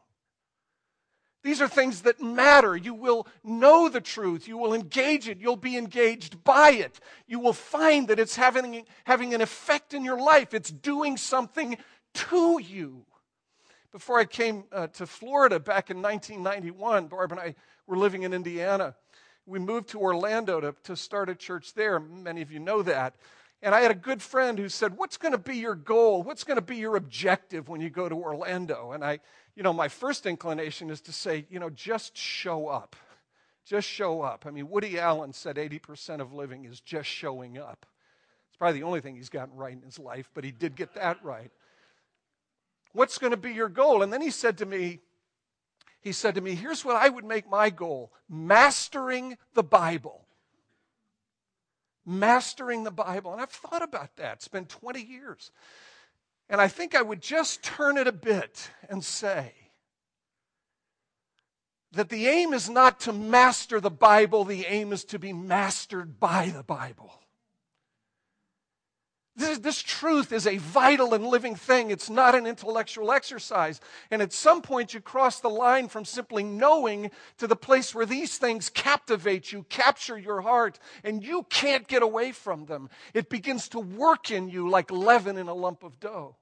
These 1.42 1.62
are 1.62 1.68
things 1.68 2.02
that 2.02 2.20
matter. 2.20 2.76
You 2.76 2.92
will 2.92 3.26
know 3.42 3.88
the 3.88 4.00
truth. 4.00 4.46
You 4.46 4.58
will 4.58 4.74
engage 4.74 5.28
it. 5.28 5.38
You'll 5.38 5.56
be 5.56 5.76
engaged 5.76 6.44
by 6.44 6.72
it. 6.72 7.00
You 7.26 7.38
will 7.40 7.54
find 7.54 8.08
that 8.08 8.18
it's 8.18 8.36
having, 8.36 8.84
having 9.04 9.32
an 9.32 9.40
effect 9.40 9.94
in 9.94 10.04
your 10.04 10.20
life. 10.20 10.52
It's 10.52 10.70
doing 10.70 11.16
something 11.16 11.78
to 12.14 12.60
you. 12.62 13.06
Before 13.90 14.18
I 14.18 14.24
came 14.24 14.64
uh, 14.70 14.88
to 14.88 15.06
Florida 15.06 15.58
back 15.58 15.90
in 15.90 16.02
1991, 16.02 17.06
Barb 17.06 17.32
and 17.32 17.40
I 17.40 17.54
were 17.86 17.96
living 17.96 18.22
in 18.22 18.32
Indiana. 18.32 18.94
We 19.46 19.58
moved 19.58 19.88
to 19.88 20.00
Orlando 20.00 20.60
to, 20.60 20.74
to 20.84 20.94
start 20.94 21.28
a 21.28 21.34
church 21.34 21.74
there. 21.74 21.98
Many 21.98 22.42
of 22.42 22.52
you 22.52 22.60
know 22.60 22.82
that. 22.82 23.16
And 23.62 23.74
I 23.74 23.82
had 23.82 23.90
a 23.90 23.94
good 23.94 24.22
friend 24.22 24.58
who 24.58 24.68
said, 24.68 24.96
What's 24.96 25.16
going 25.16 25.32
to 25.32 25.38
be 25.38 25.56
your 25.56 25.74
goal? 25.74 26.22
What's 26.22 26.44
going 26.44 26.56
to 26.56 26.62
be 26.62 26.76
your 26.76 26.96
objective 26.96 27.68
when 27.68 27.80
you 27.80 27.90
go 27.90 28.08
to 28.08 28.14
Orlando? 28.14 28.92
And 28.92 29.04
I, 29.04 29.20
you 29.54 29.62
know, 29.62 29.72
my 29.72 29.88
first 29.88 30.26
inclination 30.26 30.90
is 30.90 31.00
to 31.02 31.12
say, 31.12 31.46
you 31.50 31.58
know, 31.58 31.70
just 31.70 32.16
show 32.16 32.68
up. 32.68 32.96
Just 33.66 33.86
show 33.86 34.22
up. 34.22 34.46
I 34.46 34.50
mean, 34.50 34.70
Woody 34.70 34.98
Allen 34.98 35.32
said 35.32 35.56
80% 35.56 36.20
of 36.20 36.32
living 36.32 36.64
is 36.64 36.80
just 36.80 37.08
showing 37.08 37.58
up. 37.58 37.84
It's 38.48 38.56
probably 38.56 38.80
the 38.80 38.86
only 38.86 39.00
thing 39.00 39.16
he's 39.16 39.28
gotten 39.28 39.54
right 39.54 39.72
in 39.72 39.82
his 39.82 39.98
life, 39.98 40.30
but 40.34 40.42
he 40.44 40.50
did 40.50 40.74
get 40.74 40.94
that 40.94 41.22
right. 41.22 41.50
What's 42.92 43.18
going 43.18 43.30
to 43.30 43.36
be 43.36 43.52
your 43.52 43.68
goal? 43.68 44.02
And 44.02 44.12
then 44.12 44.22
he 44.22 44.30
said 44.30 44.58
to 44.58 44.66
me, 44.66 45.00
he 46.00 46.12
said 46.12 46.34
to 46.36 46.40
me, 46.40 46.54
Here's 46.54 46.84
what 46.84 46.96
I 46.96 47.10
would 47.10 47.24
make 47.24 47.48
my 47.48 47.68
goal 47.70 48.10
mastering 48.28 49.36
the 49.54 49.62
Bible 49.62 50.24
mastering 52.06 52.84
the 52.84 52.90
Bible. 52.90 53.32
And 53.32 53.40
I've 53.40 53.50
thought 53.50 53.82
about 53.82 54.16
that. 54.16 54.34
It's 54.34 54.48
been 54.48 54.66
20 54.66 55.00
years. 55.00 55.50
And 56.48 56.60
I 56.60 56.68
think 56.68 56.94
I 56.94 57.02
would 57.02 57.20
just 57.20 57.62
turn 57.62 57.96
it 57.96 58.06
a 58.06 58.12
bit 58.12 58.70
and 58.88 59.04
say 59.04 59.54
that 61.92 62.08
the 62.08 62.26
aim 62.26 62.52
is 62.52 62.68
not 62.68 63.00
to 63.00 63.12
master 63.12 63.80
the 63.80 63.90
Bible, 63.90 64.44
the 64.44 64.66
aim 64.66 64.92
is 64.92 65.04
to 65.06 65.18
be 65.18 65.32
mastered 65.32 66.20
by 66.20 66.48
the 66.48 66.62
Bible. 66.62 67.19
This, 69.36 69.58
this, 69.58 69.82
truth 69.82 70.32
is 70.32 70.46
a 70.46 70.58
vital 70.58 71.14
and 71.14 71.26
living 71.26 71.54
thing. 71.54 71.90
It's 71.90 72.10
not 72.10 72.34
an 72.34 72.46
intellectual 72.46 73.12
exercise. 73.12 73.80
And 74.10 74.20
at 74.20 74.32
some 74.32 74.60
point, 74.60 74.92
you 74.92 75.00
cross 75.00 75.40
the 75.40 75.48
line 75.48 75.88
from 75.88 76.04
simply 76.04 76.42
knowing 76.42 77.10
to 77.38 77.46
the 77.46 77.56
place 77.56 77.94
where 77.94 78.06
these 78.06 78.38
things 78.38 78.68
captivate 78.68 79.52
you, 79.52 79.64
capture 79.68 80.18
your 80.18 80.40
heart, 80.40 80.78
and 81.04 81.22
you 81.22 81.44
can't 81.48 81.86
get 81.86 82.02
away 82.02 82.32
from 82.32 82.66
them. 82.66 82.90
It 83.14 83.30
begins 83.30 83.68
to 83.70 83.78
work 83.78 84.30
in 84.30 84.48
you 84.48 84.68
like 84.68 84.90
leaven 84.90 85.38
in 85.38 85.48
a 85.48 85.54
lump 85.54 85.84
of 85.84 86.00
dough. 86.00 86.36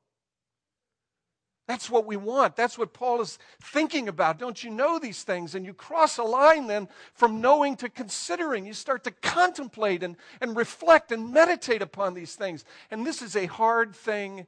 That's 1.69 1.91
what 1.91 2.07
we 2.07 2.17
want. 2.17 2.57
That's 2.57 2.79
what 2.79 2.95
Paul 2.95 3.21
is 3.21 3.39
thinking 3.63 4.09
about. 4.09 4.39
Don't 4.39 4.65
you 4.65 4.71
know 4.71 4.99
these 4.99 5.23
things? 5.23 5.55
And 5.55 5.67
you 5.67 5.75
cross 5.75 6.17
a 6.17 6.23
line 6.23 6.67
then 6.67 6.89
from 7.13 7.43
knowing 7.43 7.77
to 7.77 7.91
considering. 7.91 8.65
You 8.65 8.73
start 8.73 9.05
to 9.05 9.11
contemplate 9.11 10.03
and, 10.03 10.17
and 10.41 10.57
reflect 10.57 11.13
and 11.13 11.31
meditate 11.31 11.83
upon 11.83 12.15
these 12.15 12.35
things. 12.35 12.65
And 12.91 13.07
this 13.07 13.21
is 13.21 13.37
a 13.37 13.45
hard 13.45 13.95
thing 13.95 14.47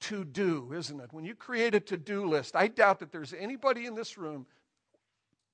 to 0.00 0.24
do, 0.24 0.72
isn't 0.72 0.98
it? 0.98 1.12
When 1.12 1.26
you 1.26 1.34
create 1.34 1.74
a 1.74 1.80
to 1.80 1.98
do 1.98 2.24
list, 2.24 2.56
I 2.56 2.68
doubt 2.68 3.00
that 3.00 3.12
there's 3.12 3.34
anybody 3.34 3.84
in 3.84 3.94
this 3.94 4.16
room, 4.16 4.46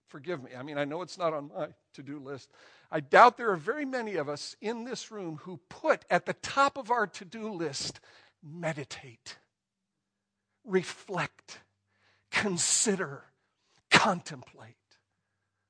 forgive 0.06 0.40
me, 0.40 0.52
I 0.56 0.62
mean, 0.62 0.78
I 0.78 0.84
know 0.84 1.02
it's 1.02 1.18
not 1.18 1.34
on 1.34 1.50
my 1.52 1.66
to 1.94 2.02
do 2.04 2.20
list. 2.20 2.48
I 2.92 3.00
doubt 3.00 3.36
there 3.36 3.50
are 3.50 3.56
very 3.56 3.84
many 3.84 4.14
of 4.14 4.28
us 4.28 4.54
in 4.60 4.84
this 4.84 5.10
room 5.10 5.40
who 5.42 5.58
put 5.68 6.04
at 6.10 6.26
the 6.26 6.34
top 6.34 6.78
of 6.78 6.92
our 6.92 7.08
to 7.08 7.24
do 7.24 7.50
list, 7.52 7.98
meditate 8.40 9.38
reflect, 10.66 11.60
consider, 12.30 13.24
contemplate. 13.90 14.74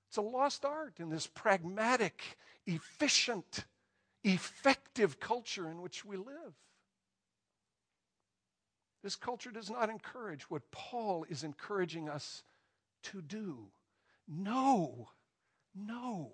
It's 0.08 0.16
a 0.16 0.22
lost 0.22 0.64
art 0.64 0.94
in 0.98 1.10
this 1.10 1.26
pragmatic, 1.26 2.38
efficient, 2.66 3.64
effective 4.24 5.20
culture 5.20 5.70
in 5.70 5.80
which 5.80 6.04
we 6.04 6.16
live. 6.16 6.54
This 9.02 9.16
culture 9.16 9.50
does 9.50 9.70
not 9.70 9.90
encourage 9.90 10.50
what 10.50 10.70
Paul 10.72 11.24
is 11.28 11.44
encouraging 11.44 12.08
us 12.08 12.42
to 13.04 13.22
do. 13.22 13.68
No, 14.26 15.10
no 15.74 16.32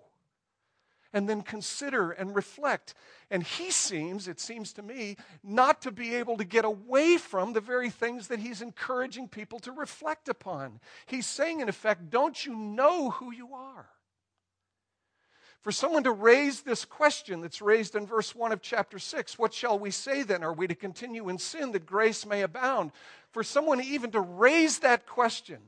and 1.13 1.29
then 1.29 1.41
consider 1.41 2.11
and 2.11 2.35
reflect. 2.35 2.95
And 3.29 3.43
he 3.43 3.71
seems, 3.71 4.27
it 4.27 4.39
seems 4.39 4.73
to 4.73 4.81
me, 4.81 5.17
not 5.43 5.81
to 5.83 5.91
be 5.91 6.15
able 6.15 6.37
to 6.37 6.43
get 6.43 6.65
away 6.65 7.17
from 7.17 7.53
the 7.53 7.61
very 7.61 7.89
things 7.89 8.27
that 8.27 8.39
he's 8.39 8.61
encouraging 8.61 9.27
people 9.27 9.59
to 9.59 9.71
reflect 9.71 10.27
upon. 10.27 10.79
He's 11.05 11.27
saying, 11.27 11.59
in 11.59 11.69
effect, 11.69 12.09
don't 12.09 12.45
you 12.45 12.55
know 12.55 13.11
who 13.11 13.31
you 13.31 13.53
are? 13.53 13.87
For 15.61 15.71
someone 15.71 16.03
to 16.03 16.11
raise 16.11 16.61
this 16.61 16.83
question 16.83 17.39
that's 17.39 17.61
raised 17.61 17.95
in 17.95 18.05
verse 18.05 18.35
1 18.35 18.51
of 18.51 18.61
chapter 18.61 18.99
6, 18.99 19.39
what 19.39 19.53
shall 19.53 19.79
we 19.79 19.91
say 19.91 20.21
then? 20.21 20.43
Are 20.43 20.51
we 20.51 20.67
to 20.67 20.75
continue 20.75 21.29
in 21.29 21.37
sin 21.37 21.71
that 21.71 21.85
grace 21.85 22.25
may 22.25 22.41
abound? 22.41 22.91
For 23.31 23.43
someone 23.43 23.79
even 23.79 24.11
to 24.11 24.19
raise 24.19 24.79
that 24.79 25.07
question, 25.07 25.59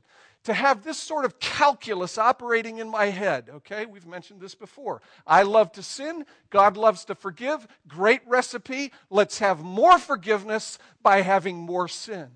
to 0.46 0.54
have 0.54 0.84
this 0.84 0.96
sort 0.96 1.24
of 1.24 1.40
calculus 1.40 2.18
operating 2.18 2.78
in 2.78 2.88
my 2.88 3.06
head. 3.06 3.50
Okay, 3.52 3.84
we've 3.84 4.06
mentioned 4.06 4.40
this 4.40 4.54
before. 4.54 5.02
I 5.26 5.42
love 5.42 5.72
to 5.72 5.82
sin, 5.82 6.24
God 6.50 6.76
loves 6.76 7.04
to 7.06 7.16
forgive. 7.16 7.66
Great 7.88 8.20
recipe. 8.26 8.92
Let's 9.10 9.40
have 9.40 9.60
more 9.64 9.98
forgiveness 9.98 10.78
by 11.02 11.22
having 11.22 11.56
more 11.56 11.88
sin. 11.88 12.28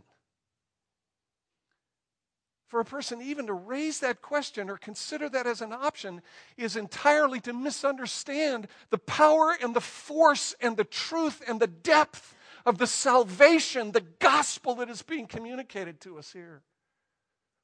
For 2.67 2.81
a 2.81 2.85
person 2.85 3.23
even 3.23 3.47
to 3.47 3.53
raise 3.53 4.01
that 4.01 4.23
question 4.23 4.69
or 4.71 4.77
consider 4.77 5.29
that 5.29 5.47
as 5.47 5.61
an 5.61 5.73
option 5.73 6.21
is 6.57 6.75
entirely 6.75 7.39
to 7.41 7.53
misunderstand 7.53 8.67
the 8.91 8.99
power 8.99 9.57
and 9.63 9.75
the 9.75 9.81
force 9.81 10.57
and 10.61 10.77
the 10.77 10.85
truth 10.85 11.43
and 11.47 11.61
the 11.61 11.69
depth 11.69 12.35
of 12.67 12.79
the 12.79 12.89
salvation, 12.89 13.93
the 13.93 14.05
gospel 14.19 14.75
that 14.77 14.91
is 14.91 15.03
being 15.03 15.29
communicated 15.29 16.01
to 16.01 16.19
us 16.19 16.33
here 16.33 16.63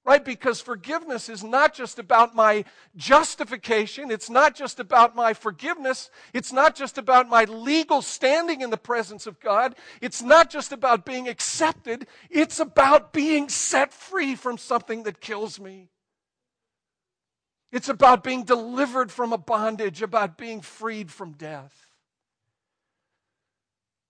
right? 0.07 0.25
Because 0.25 0.61
forgiveness 0.61 1.29
is 1.29 1.43
not 1.43 1.75
just 1.75 1.99
about 1.99 2.33
my 2.33 2.65
justification. 2.97 4.13
It's 4.13 4.31
not 4.31 4.55
just 4.55 4.79
about 4.79 5.17
my 5.17 5.35
forgiveness. 5.35 6.11
It's 6.33 6.53
not 6.53 6.77
just 6.77 6.97
about 6.97 7.29
my 7.29 7.43
legal 7.45 8.01
standing 8.01 8.61
in 8.61 8.71
the 8.71 8.77
presence 8.77 9.27
of 9.27 9.41
God. 9.41 9.75
It's 10.01 10.23
not 10.23 10.49
just 10.49 10.71
about 10.71 11.05
being 11.05 11.29
accepted. 11.29 12.07
It's 12.31 12.61
about 12.61 13.13
being 13.13 13.49
set 13.49 13.93
free 13.93 14.37
from 14.37 14.59
something 14.59 15.03
that 15.03 15.21
kills 15.21 15.59
me. 15.59 15.89
It's 17.73 17.89
about 17.89 18.23
being 18.23 18.45
delivered 18.45 19.11
from 19.11 19.33
a 19.33 19.39
bondage, 19.39 20.03
about 20.03 20.39
being 20.39 20.61
freed 20.61 21.11
from 21.11 21.33
death. 21.33 21.89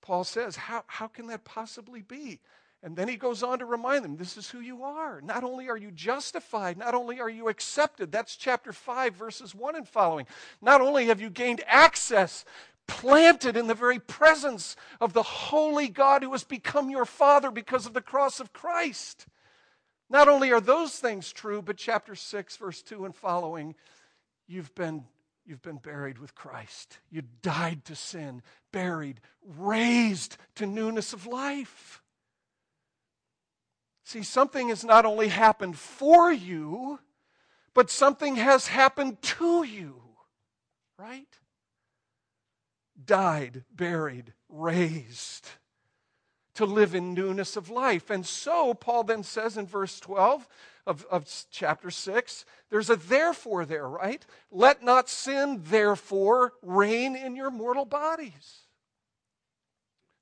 Paul 0.02 0.24
says, 0.24 0.56
how, 0.56 0.84
how 0.86 1.08
can 1.08 1.28
that 1.28 1.44
possibly 1.44 2.02
be? 2.02 2.40
And 2.86 2.94
then 2.94 3.08
he 3.08 3.16
goes 3.16 3.42
on 3.42 3.58
to 3.58 3.64
remind 3.64 4.04
them 4.04 4.16
this 4.16 4.36
is 4.36 4.48
who 4.48 4.60
you 4.60 4.84
are. 4.84 5.20
Not 5.20 5.42
only 5.42 5.68
are 5.68 5.76
you 5.76 5.90
justified, 5.90 6.78
not 6.78 6.94
only 6.94 7.18
are 7.18 7.28
you 7.28 7.48
accepted, 7.48 8.12
that's 8.12 8.36
chapter 8.36 8.72
5, 8.72 9.12
verses 9.12 9.56
1 9.56 9.74
and 9.74 9.88
following. 9.88 10.24
Not 10.62 10.80
only 10.80 11.06
have 11.06 11.20
you 11.20 11.28
gained 11.28 11.64
access, 11.66 12.44
planted 12.86 13.56
in 13.56 13.66
the 13.66 13.74
very 13.74 13.98
presence 13.98 14.76
of 15.00 15.14
the 15.14 15.24
holy 15.24 15.88
God 15.88 16.22
who 16.22 16.30
has 16.30 16.44
become 16.44 16.88
your 16.88 17.04
Father 17.04 17.50
because 17.50 17.86
of 17.86 17.92
the 17.92 18.00
cross 18.00 18.38
of 18.38 18.52
Christ. 18.52 19.26
Not 20.08 20.28
only 20.28 20.52
are 20.52 20.60
those 20.60 20.96
things 20.96 21.32
true, 21.32 21.62
but 21.62 21.76
chapter 21.76 22.14
6, 22.14 22.56
verse 22.56 22.82
2 22.82 23.04
and 23.04 23.16
following, 23.16 23.74
you've 24.46 24.72
been 24.76 25.04
You've 25.48 25.62
been 25.62 25.76
buried 25.76 26.18
with 26.18 26.34
Christ. 26.34 26.98
You 27.08 27.22
died 27.40 27.84
to 27.84 27.94
sin, 27.94 28.42
buried, 28.72 29.20
raised 29.56 30.38
to 30.56 30.66
newness 30.66 31.12
of 31.12 31.24
life. 31.24 32.02
See, 34.06 34.22
something 34.22 34.68
has 34.68 34.84
not 34.84 35.04
only 35.04 35.26
happened 35.26 35.76
for 35.76 36.30
you, 36.30 37.00
but 37.74 37.90
something 37.90 38.36
has 38.36 38.68
happened 38.68 39.20
to 39.20 39.64
you, 39.64 40.00
right? 40.96 41.26
Died, 43.04 43.64
buried, 43.74 44.32
raised 44.48 45.48
to 46.54 46.64
live 46.64 46.94
in 46.94 47.14
newness 47.14 47.56
of 47.56 47.68
life. 47.68 48.08
And 48.08 48.24
so, 48.24 48.74
Paul 48.74 49.02
then 49.02 49.24
says 49.24 49.56
in 49.56 49.66
verse 49.66 49.98
12 49.98 50.46
of, 50.86 51.04
of 51.10 51.28
chapter 51.50 51.90
6, 51.90 52.44
there's 52.70 52.88
a 52.88 52.94
therefore 52.94 53.64
there, 53.64 53.88
right? 53.88 54.24
Let 54.52 54.84
not 54.84 55.08
sin, 55.08 55.62
therefore, 55.64 56.52
reign 56.62 57.16
in 57.16 57.34
your 57.34 57.50
mortal 57.50 57.84
bodies. 57.84 58.68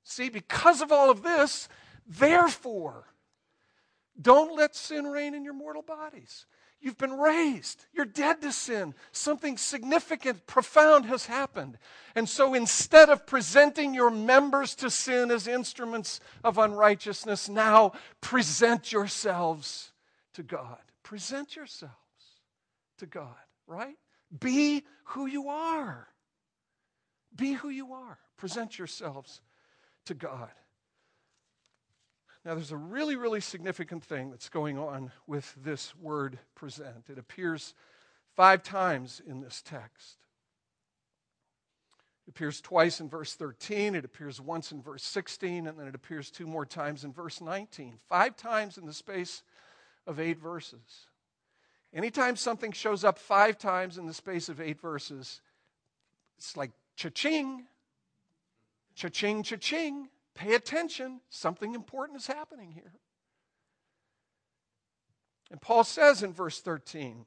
See, 0.03 0.29
because 0.29 0.81
of 0.81 0.91
all 0.91 1.11
of 1.11 1.21
this, 1.21 1.69
therefore, 2.07 3.05
don't 4.21 4.55
let 4.55 4.75
sin 4.75 5.05
reign 5.05 5.33
in 5.33 5.43
your 5.43 5.53
mortal 5.53 5.81
bodies. 5.81 6.45
You've 6.81 6.97
been 6.97 7.17
raised. 7.17 7.85
You're 7.93 8.05
dead 8.05 8.41
to 8.41 8.51
sin. 8.51 8.93
Something 9.11 9.57
significant, 9.57 10.45
profound 10.45 11.05
has 11.05 11.25
happened. 11.25 11.77
And 12.13 12.29
so 12.29 12.53
instead 12.53 13.09
of 13.09 13.25
presenting 13.25 13.93
your 13.93 14.11
members 14.11 14.75
to 14.75 14.89
sin 14.89 15.31
as 15.31 15.47
instruments 15.47 16.19
of 16.43 16.57
unrighteousness, 16.57 17.49
now 17.49 17.93
present 18.21 18.91
yourselves 18.91 19.93
to 20.33 20.43
God. 20.43 20.77
Present 21.01 21.55
yourselves. 21.55 21.93
to 22.97 23.05
God, 23.05 23.35
right? 23.67 23.95
Be 24.39 24.83
who 25.05 25.25
you 25.25 25.49
are. 25.49 26.07
Be 27.35 27.53
who 27.53 27.69
you 27.69 27.93
are. 27.93 28.17
Present 28.37 28.77
yourselves 28.77 29.41
to 30.05 30.13
God. 30.13 30.51
Now, 32.45 32.53
there's 32.53 32.71
a 32.71 32.77
really, 32.77 33.15
really 33.15 33.41
significant 33.41 34.03
thing 34.03 34.29
that's 34.29 34.49
going 34.49 34.77
on 34.77 35.11
with 35.25 35.55
this 35.63 35.95
word 35.95 36.37
present. 36.53 37.09
It 37.09 37.17
appears 37.17 37.73
five 38.35 38.61
times 38.61 39.19
in 39.25 39.41
this 39.41 39.63
text. 39.63 40.17
It 42.27 42.29
appears 42.29 42.61
twice 42.61 42.99
in 42.99 43.09
verse 43.09 43.33
13, 43.33 43.95
it 43.95 44.05
appears 44.05 44.39
once 44.39 44.71
in 44.71 44.81
verse 44.81 45.03
16, 45.03 45.65
and 45.65 45.79
then 45.79 45.87
it 45.87 45.95
appears 45.95 46.29
two 46.29 46.45
more 46.45 46.67
times 46.67 47.03
in 47.03 47.11
verse 47.11 47.41
19. 47.41 47.97
Five 48.07 48.37
times 48.37 48.77
in 48.77 48.85
the 48.85 48.93
space 48.93 49.41
of 50.05 50.19
eight 50.19 50.39
verses. 50.39 51.07
Anytime 51.93 52.35
something 52.35 52.71
shows 52.71 53.03
up 53.03 53.17
five 53.17 53.57
times 53.57 53.97
in 53.97 54.05
the 54.05 54.13
space 54.13 54.49
of 54.49 54.61
eight 54.61 54.79
verses, 54.79 55.41
it's 56.37 56.55
like 56.55 56.71
cha-ching, 56.95 57.63
cha-ching, 58.95 59.41
cha-ching. 59.41 60.09
Pay 60.35 60.53
attention. 60.53 61.21
Something 61.29 61.73
important 61.73 62.19
is 62.19 62.27
happening 62.27 62.71
here. 62.71 62.93
And 65.49 65.61
Paul 65.61 65.83
says 65.83 66.21
in 66.21 66.33
verse 66.33 66.59
13, 66.59 67.25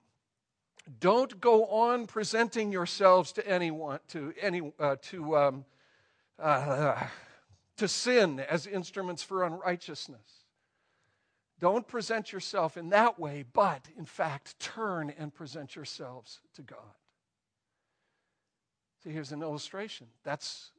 don't 1.01 1.41
go 1.41 1.67
on 1.67 2.07
presenting 2.07 2.73
yourselves 2.73 3.33
to 3.33 3.47
anyone, 3.47 4.01
to 4.09 4.33
any, 4.41 4.73
uh, 4.79 4.97
to, 5.03 5.37
um, 5.37 5.65
uh, 6.39 7.07
to 7.77 7.89
sin 7.89 8.41
as 8.41 8.67
instruments 8.67 9.23
for 9.23 9.45
unrighteousness. 9.45 10.45
Don't 11.61 11.87
present 11.87 12.33
yourself 12.33 12.77
in 12.77 12.91
that 12.91 13.19
way, 13.19 13.45
but 13.53 13.89
in 13.97 14.05
fact, 14.05 14.59
turn 14.61 15.13
and 15.19 15.35
present 15.35 15.75
yourselves 15.75 16.41
to 16.55 16.63
God. 16.63 16.79
See, 19.03 19.11
here's 19.11 19.33
an 19.33 19.43
illustration. 19.43 20.07
That's 20.25 20.71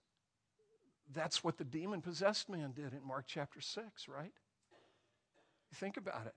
that's 1.14 1.44
what 1.44 1.58
the 1.58 1.64
demon 1.64 2.02
possessed 2.02 2.50
man 2.50 2.72
did 2.72 2.94
in 2.94 3.06
Mark 3.06 3.26
chapter 3.28 3.62
6, 3.62 4.08
right? 4.08 4.34
You 5.72 5.76
think 5.76 5.98
about 5.98 6.28
it. 6.28 6.36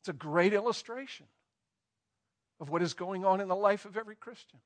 It's 0.00 0.08
a 0.08 0.14
great 0.14 0.52
illustration 0.52 1.26
of 2.60 2.70
what 2.70 2.82
is 2.82 2.94
going 2.94 3.24
on 3.24 3.40
in 3.40 3.48
the 3.48 3.56
life 3.56 3.84
of 3.84 3.96
every 3.96 4.16
Christian. 4.16 4.60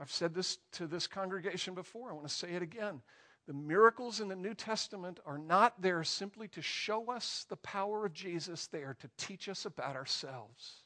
I've 0.00 0.10
said 0.10 0.34
this 0.34 0.58
to 0.72 0.86
this 0.86 1.06
congregation 1.06 1.74
before. 1.74 2.10
I 2.10 2.14
want 2.14 2.26
to 2.26 2.34
say 2.34 2.50
it 2.52 2.62
again. 2.62 3.00
The 3.46 3.52
miracles 3.52 4.20
in 4.20 4.28
the 4.28 4.36
New 4.36 4.54
Testament 4.54 5.20
are 5.26 5.38
not 5.38 5.80
there 5.80 6.02
simply 6.02 6.48
to 6.48 6.62
show 6.62 7.10
us 7.10 7.46
the 7.48 7.56
power 7.56 8.06
of 8.06 8.12
Jesus, 8.12 8.66
they 8.66 8.82
are 8.82 8.96
to 9.00 9.10
teach 9.18 9.48
us 9.48 9.66
about 9.66 9.96
ourselves. 9.96 10.82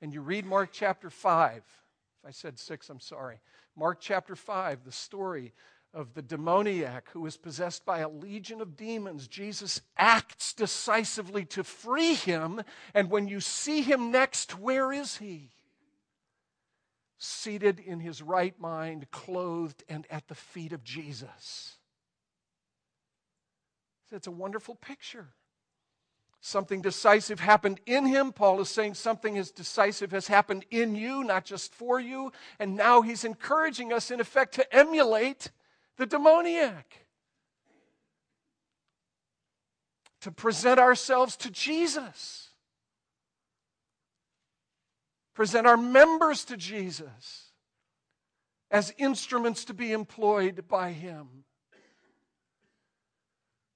And 0.00 0.12
you 0.12 0.20
read 0.20 0.46
Mark 0.46 0.70
chapter 0.72 1.10
5. 1.10 1.62
I 2.26 2.30
said 2.30 2.58
6, 2.58 2.88
I'm 2.90 3.00
sorry. 3.00 3.40
Mark 3.76 4.00
chapter 4.00 4.34
5, 4.34 4.84
the 4.84 4.92
story 4.92 5.52
of 5.92 6.14
the 6.14 6.22
demoniac 6.22 7.08
who 7.10 7.24
is 7.26 7.36
possessed 7.36 7.84
by 7.84 8.00
a 8.00 8.08
legion 8.08 8.60
of 8.60 8.76
demons. 8.76 9.28
Jesus 9.28 9.80
acts 9.96 10.52
decisively 10.52 11.44
to 11.46 11.62
free 11.62 12.14
him, 12.14 12.62
and 12.94 13.10
when 13.10 13.28
you 13.28 13.40
see 13.40 13.82
him 13.82 14.10
next, 14.10 14.58
where 14.58 14.92
is 14.92 15.18
he? 15.18 15.50
Seated 17.18 17.78
in 17.78 18.00
his 18.00 18.22
right 18.22 18.58
mind, 18.58 19.10
clothed 19.10 19.84
and 19.88 20.06
at 20.10 20.26
the 20.28 20.34
feet 20.34 20.72
of 20.72 20.82
Jesus. 20.82 21.76
It's 24.10 24.26
a 24.26 24.32
wonderful 24.32 24.74
picture. 24.74 25.28
Something 26.46 26.82
decisive 26.82 27.40
happened 27.40 27.80
in 27.86 28.04
him. 28.04 28.30
Paul 28.30 28.60
is 28.60 28.68
saying 28.68 28.94
something 28.94 29.38
as 29.38 29.50
decisive 29.50 30.10
has 30.10 30.26
happened 30.26 30.66
in 30.70 30.94
you, 30.94 31.24
not 31.24 31.46
just 31.46 31.74
for 31.74 31.98
you. 31.98 32.32
And 32.58 32.76
now 32.76 33.00
he's 33.00 33.24
encouraging 33.24 33.94
us, 33.94 34.10
in 34.10 34.20
effect, 34.20 34.56
to 34.56 34.76
emulate 34.76 35.50
the 35.96 36.04
demoniac. 36.04 37.06
To 40.20 40.30
present 40.30 40.78
ourselves 40.78 41.34
to 41.38 41.50
Jesus. 41.50 42.50
Present 45.32 45.66
our 45.66 45.78
members 45.78 46.44
to 46.44 46.58
Jesus 46.58 47.52
as 48.70 48.92
instruments 48.98 49.64
to 49.64 49.72
be 49.72 49.92
employed 49.92 50.68
by 50.68 50.92
him. 50.92 51.44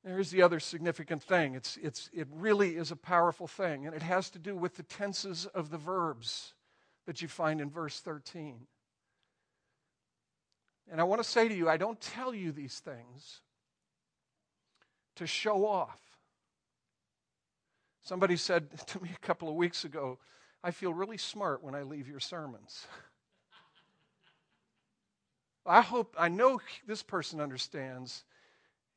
Here's 0.08 0.30
the 0.30 0.40
other 0.40 0.58
significant 0.58 1.22
thing. 1.22 1.54
It's, 1.54 1.76
it's, 1.82 2.08
it 2.14 2.26
really 2.32 2.76
is 2.76 2.90
a 2.90 2.96
powerful 2.96 3.46
thing, 3.46 3.84
and 3.84 3.94
it 3.94 4.00
has 4.00 4.30
to 4.30 4.38
do 4.38 4.56
with 4.56 4.74
the 4.76 4.82
tenses 4.82 5.44
of 5.44 5.68
the 5.68 5.76
verbs 5.76 6.54
that 7.04 7.20
you 7.20 7.28
find 7.28 7.60
in 7.60 7.68
verse 7.68 8.00
13. 8.00 8.60
And 10.90 10.98
I 10.98 11.04
want 11.04 11.22
to 11.22 11.28
say 11.28 11.46
to 11.46 11.54
you, 11.54 11.68
I 11.68 11.76
don't 11.76 12.00
tell 12.00 12.34
you 12.34 12.52
these 12.52 12.78
things 12.78 13.42
to 15.16 15.26
show 15.26 15.66
off. 15.66 16.00
Somebody 18.02 18.36
said 18.36 18.70
to 18.86 19.02
me 19.02 19.10
a 19.14 19.26
couple 19.26 19.50
of 19.50 19.56
weeks 19.56 19.84
ago, 19.84 20.18
I 20.64 20.70
feel 20.70 20.94
really 20.94 21.18
smart 21.18 21.62
when 21.62 21.74
I 21.74 21.82
leave 21.82 22.08
your 22.08 22.20
sermons. 22.20 22.86
I 25.66 25.82
hope, 25.82 26.16
I 26.18 26.28
know 26.28 26.62
this 26.86 27.02
person 27.02 27.42
understands 27.42 28.24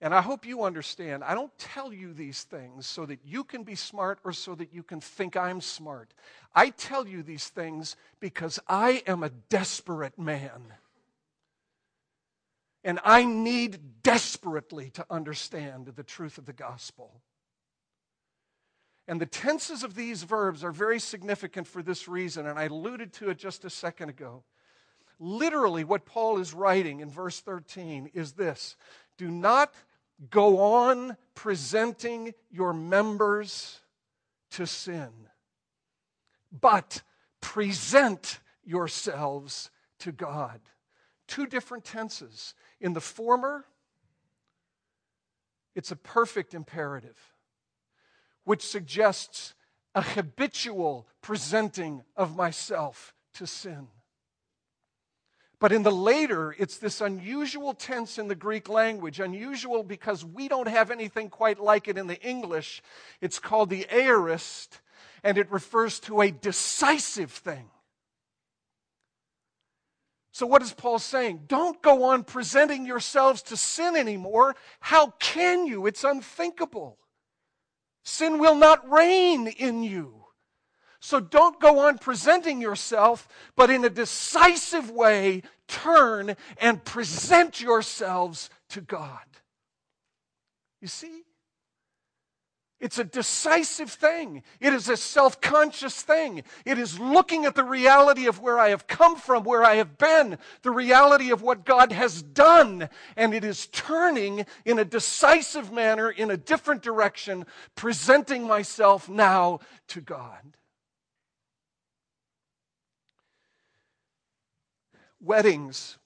and 0.02 0.16
I 0.16 0.22
hope 0.22 0.48
you 0.48 0.64
understand, 0.64 1.24
I 1.24 1.36
don't 1.36 1.56
tell 1.60 1.94
you 1.94 2.12
these 2.12 2.42
things 2.42 2.88
so 2.88 3.06
that 3.06 3.20
you 3.24 3.44
can 3.44 3.64
be 3.64 3.76
smart 3.76 4.20
or 4.24 4.34
so 4.34 4.56
that 4.56 4.74
you 4.74 4.82
can 4.82 5.00
think 5.00 5.38
I'm 5.38 5.62
smart. 5.62 6.16
I 6.56 6.72
tell 6.72 7.08
you 7.08 7.22
these 7.22 7.48
things 7.50 7.96
because 8.20 8.60
I 8.68 9.04
am 9.06 9.22
a 9.22 9.30
desperate 9.30 10.18
man. 10.18 10.74
And 12.84 13.00
I 13.06 13.26
need 13.26 14.02
desperately 14.02 14.90
to 14.92 15.06
understand 15.12 15.86
the 15.96 16.04
truth 16.04 16.40
of 16.40 16.48
the 16.48 16.54
gospel. 16.54 17.22
And 19.08 19.22
the 19.22 19.28
tenses 19.28 19.84
of 19.84 19.94
these 19.94 20.24
verbs 20.24 20.64
are 20.64 20.72
very 20.72 21.00
significant 21.00 21.68
for 21.68 21.84
this 21.84 22.08
reason, 22.08 22.48
and 22.48 22.58
I 22.58 22.64
alluded 22.64 23.14
to 23.14 23.30
it 23.30 23.38
just 23.38 23.66
a 23.66 23.70
second 23.70 24.10
ago. 24.10 24.44
Literally, 25.20 25.84
what 25.84 26.06
Paul 26.06 26.40
is 26.40 26.56
writing 26.56 27.02
in 27.02 27.12
verse 27.12 27.40
13 27.40 28.10
is 28.16 28.32
this 28.34 28.76
Do 29.18 29.30
not 29.30 29.76
go 30.30 30.60
on 30.60 31.18
presenting 31.36 32.34
your 32.52 32.74
members 32.74 33.80
to 34.52 34.68
sin, 34.68 35.10
but 36.52 37.02
present 37.40 38.40
yourselves 38.64 39.72
to 40.00 40.12
God. 40.12 40.60
Two 41.28 41.48
different 41.48 41.86
tenses. 41.86 42.54
In 42.80 42.94
the 42.94 43.02
former, 43.02 43.66
it's 45.76 45.92
a 45.92 45.96
perfect 45.96 46.54
imperative, 46.54 47.18
which 48.44 48.66
suggests 48.66 49.54
a 49.96 50.02
habitual 50.02 51.08
presenting 51.22 52.04
of 52.16 52.36
myself 52.36 53.14
to 53.34 53.48
sin. 53.48 53.88
But 55.62 55.72
in 55.72 55.84
the 55.84 55.92
later, 55.92 56.56
it's 56.58 56.80
this 56.80 57.02
unusual 57.02 57.76
tense 57.76 58.18
in 58.18 58.28
the 58.28 58.34
Greek 58.34 58.68
language, 58.68 59.20
unusual 59.20 59.84
because 59.84 60.26
we 60.26 60.48
don't 60.48 60.68
have 60.68 60.90
anything 60.90 61.30
quite 61.30 61.60
like 61.60 61.88
it 61.88 62.00
in 62.00 62.08
the 62.08 62.20
English. 62.20 62.82
It's 63.22 63.38
called 63.38 63.70
the 63.70 63.86
aorist, 63.92 64.82
and 65.24 65.38
it 65.38 65.52
refers 65.52 66.00
to 66.02 66.22
a 66.22 66.32
decisive 66.32 67.32
thing. 67.32 67.70
So, 70.32 70.48
what 70.48 70.64
is 70.64 70.74
Paul 70.74 70.98
saying? 70.98 71.44
Don't 71.48 71.80
go 71.84 72.06
on 72.06 72.24
presenting 72.24 72.88
yourselves 72.88 73.44
to 73.44 73.56
sin 73.56 73.96
anymore. 73.96 74.56
How 74.80 75.12
can 75.20 75.68
you? 75.68 75.86
It's 75.86 76.04
unthinkable. 76.04 76.98
Sin 78.04 78.40
will 78.40 78.56
not 78.56 78.90
reign 78.90 79.46
in 79.46 79.84
you. 79.84 80.21
So 81.04 81.20
don't 81.20 81.60
go 81.60 81.80
on 81.88 81.98
presenting 81.98 82.62
yourself, 82.62 83.28
but 83.56 83.72
in 83.72 83.84
a 83.84 83.90
decisive 83.90 84.92
way, 84.92 85.42
turn 85.68 86.36
and 86.60 86.86
present 86.86 87.60
yourselves 87.60 88.52
to 88.70 88.82
God. 88.82 89.26
You 90.80 90.88
see? 90.88 91.24
It's 92.80 93.00
a 93.00 93.04
decisive 93.04 93.90
thing. 93.90 94.44
It 94.60 94.74
is 94.74 94.90
a 94.90 94.98
self 94.98 95.42
conscious 95.42 96.04
thing. 96.04 96.44
It 96.66 96.78
is 96.78 97.00
looking 97.00 97.46
at 97.46 97.56
the 97.56 97.64
reality 97.64 98.28
of 98.28 98.40
where 98.40 98.60
I 98.60 98.70
have 98.70 98.86
come 98.86 99.16
from, 99.16 99.44
where 99.44 99.64
I 99.64 99.76
have 99.76 99.98
been, 99.98 100.38
the 100.62 100.72
reality 100.72 101.32
of 101.32 101.42
what 101.42 101.66
God 101.66 101.92
has 101.92 102.22
done, 102.22 102.90
and 103.18 103.34
it 103.34 103.44
is 103.44 103.68
turning 103.68 104.46
in 104.66 104.78
a 104.78 104.86
decisive 104.86 105.72
manner 105.72 106.12
in 106.12 106.30
a 106.30 106.38
different 106.38 106.84
direction, 106.84 107.48
presenting 107.76 108.46
myself 108.46 109.10
now 109.10 109.60
to 109.88 110.02
God. 110.02 110.58
Weddings 115.24 115.98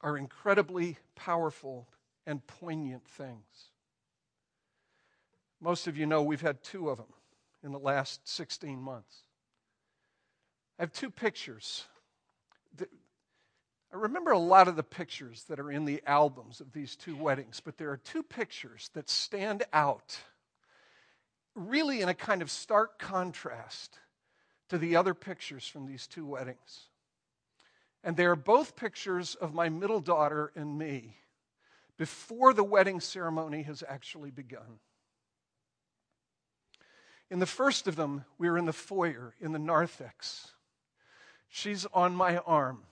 are 0.00 0.18
incredibly 0.18 0.98
powerful 1.14 1.86
and 2.26 2.44
poignant 2.46 3.06
things. 3.06 3.70
Most 5.60 5.86
of 5.86 5.96
you 5.96 6.04
know 6.04 6.22
we've 6.22 6.40
had 6.40 6.62
two 6.62 6.90
of 6.90 6.98
them 6.98 7.12
in 7.62 7.72
the 7.72 7.78
last 7.78 8.28
16 8.28 8.78
months. 8.80 9.22
I 10.78 10.82
have 10.82 10.92
two 10.92 11.10
pictures. 11.10 11.84
I 12.80 13.96
remember 13.96 14.32
a 14.32 14.38
lot 14.38 14.66
of 14.66 14.74
the 14.74 14.82
pictures 14.82 15.44
that 15.44 15.60
are 15.60 15.70
in 15.70 15.84
the 15.84 16.02
albums 16.04 16.60
of 16.60 16.72
these 16.72 16.96
two 16.96 17.14
weddings, 17.14 17.60
but 17.64 17.78
there 17.78 17.90
are 17.90 17.96
two 17.96 18.24
pictures 18.24 18.90
that 18.94 19.08
stand 19.08 19.62
out 19.72 20.18
really 21.54 22.00
in 22.00 22.08
a 22.08 22.14
kind 22.14 22.42
of 22.42 22.50
stark 22.50 22.98
contrast 22.98 24.00
to 24.68 24.78
the 24.78 24.96
other 24.96 25.14
pictures 25.14 25.68
from 25.68 25.86
these 25.86 26.08
two 26.08 26.26
weddings. 26.26 26.88
And 28.04 28.16
they 28.16 28.26
are 28.26 28.36
both 28.36 28.76
pictures 28.76 29.34
of 29.34 29.54
my 29.54 29.70
middle 29.70 30.00
daughter 30.00 30.52
and 30.54 30.78
me 30.78 31.16
before 31.96 32.52
the 32.52 32.62
wedding 32.62 33.00
ceremony 33.00 33.62
has 33.62 33.82
actually 33.88 34.30
begun. 34.30 34.78
In 37.30 37.38
the 37.38 37.46
first 37.46 37.88
of 37.88 37.96
them, 37.96 38.26
we 38.36 38.46
are 38.48 38.58
in 38.58 38.66
the 38.66 38.74
foyer 38.74 39.34
in 39.40 39.52
the 39.52 39.58
narthex. 39.58 40.52
She's 41.48 41.86
on 41.94 42.14
my 42.14 42.36
arm. 42.38 42.82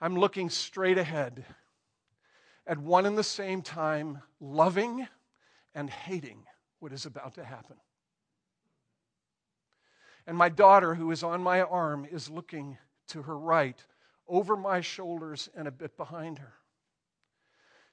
I'm 0.00 0.16
looking 0.16 0.48
straight 0.48 0.98
ahead 0.98 1.44
at 2.66 2.78
one 2.78 3.04
and 3.04 3.18
the 3.18 3.24
same 3.24 3.62
time, 3.62 4.22
loving 4.40 5.08
and 5.74 5.90
hating 5.90 6.44
what 6.78 6.92
is 6.92 7.04
about 7.04 7.34
to 7.34 7.44
happen. 7.44 7.76
And 10.26 10.36
my 10.36 10.48
daughter, 10.48 10.94
who 10.94 11.10
is 11.10 11.22
on 11.22 11.42
my 11.42 11.62
arm, 11.62 12.06
is 12.10 12.30
looking 12.30 12.78
to 13.08 13.22
her 13.22 13.38
right, 13.38 13.78
over 14.26 14.56
my 14.56 14.80
shoulders 14.80 15.48
and 15.54 15.68
a 15.68 15.72
bit 15.72 15.96
behind 15.96 16.38
her. 16.38 16.54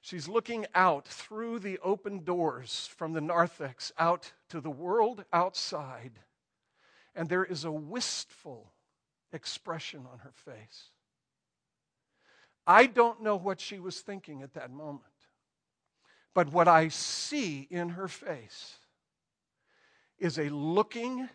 She's 0.00 0.28
looking 0.28 0.66
out 0.74 1.06
through 1.06 1.60
the 1.60 1.78
open 1.78 2.24
doors 2.24 2.90
from 2.96 3.12
the 3.12 3.20
narthex 3.20 3.92
out 3.98 4.32
to 4.48 4.60
the 4.60 4.70
world 4.70 5.24
outside, 5.32 6.12
and 7.14 7.28
there 7.28 7.44
is 7.44 7.64
a 7.64 7.70
wistful 7.70 8.72
expression 9.32 10.06
on 10.12 10.18
her 10.18 10.32
face. 10.34 10.88
I 12.66 12.86
don't 12.86 13.22
know 13.22 13.36
what 13.36 13.60
she 13.60 13.78
was 13.78 14.00
thinking 14.00 14.42
at 14.42 14.54
that 14.54 14.72
moment, 14.72 15.04
but 16.34 16.52
what 16.52 16.66
I 16.66 16.88
see 16.88 17.68
in 17.70 17.90
her 17.90 18.08
face 18.08 18.76
is 20.18 20.38
a 20.38 20.48
looking 20.48 21.28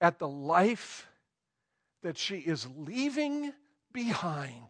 at 0.00 0.18
the 0.18 0.28
life 0.28 1.06
that 2.02 2.18
she 2.18 2.36
is 2.36 2.66
leaving 2.76 3.52
behind. 3.92 4.66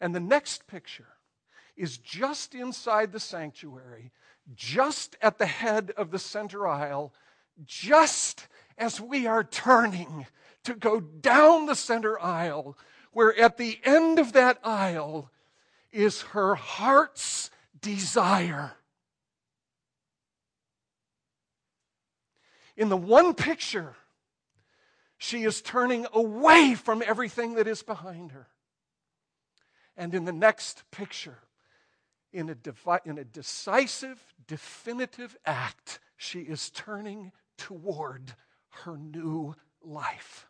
And 0.00 0.14
the 0.14 0.20
next 0.20 0.66
picture 0.66 1.08
is 1.76 1.98
just 1.98 2.54
inside 2.54 3.12
the 3.12 3.20
sanctuary, 3.20 4.12
just 4.54 5.16
at 5.20 5.38
the 5.38 5.46
head 5.46 5.92
of 5.96 6.10
the 6.10 6.18
center 6.18 6.66
aisle, 6.66 7.12
just 7.64 8.48
as 8.78 9.00
we 9.00 9.26
are 9.26 9.44
turning 9.44 10.26
to 10.64 10.74
go 10.74 11.00
down 11.00 11.66
the 11.66 11.74
center 11.74 12.20
aisle, 12.20 12.76
where 13.12 13.38
at 13.38 13.56
the 13.56 13.78
end 13.84 14.18
of 14.18 14.32
that 14.32 14.58
aisle 14.64 15.30
is 15.92 16.22
her 16.22 16.54
heart's 16.54 17.50
desire. 17.80 18.72
In 22.76 22.88
the 22.88 22.96
one 22.96 23.34
picture, 23.34 23.94
she 25.18 25.44
is 25.44 25.60
turning 25.60 26.06
away 26.12 26.74
from 26.74 27.02
everything 27.04 27.54
that 27.54 27.66
is 27.66 27.82
behind 27.82 28.32
her. 28.32 28.48
And 29.96 30.14
in 30.14 30.24
the 30.24 30.32
next 30.32 30.84
picture, 30.90 31.38
in 32.32 32.48
a, 32.48 32.54
devi- 32.54 33.04
in 33.04 33.18
a 33.18 33.24
decisive, 33.24 34.18
definitive 34.46 35.36
act, 35.44 35.98
she 36.16 36.40
is 36.40 36.70
turning 36.70 37.32
toward 37.58 38.34
her 38.84 38.96
new 38.96 39.54
life. 39.82 40.46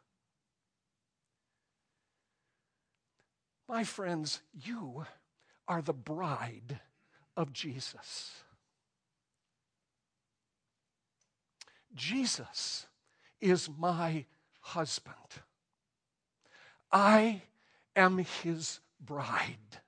My 3.69 3.85
friends, 3.85 4.43
you 4.53 5.07
are 5.67 5.83
the 5.83 5.93
bride 5.93 6.81
of 7.37 7.53
Jesus. 7.53 8.33
Jesus 11.95 12.87
is 13.41 13.69
my 13.79 14.25
husband. 14.61 15.15
I 16.93 17.43
am 17.97 18.19
his 18.19 18.81
bride. 19.01 19.81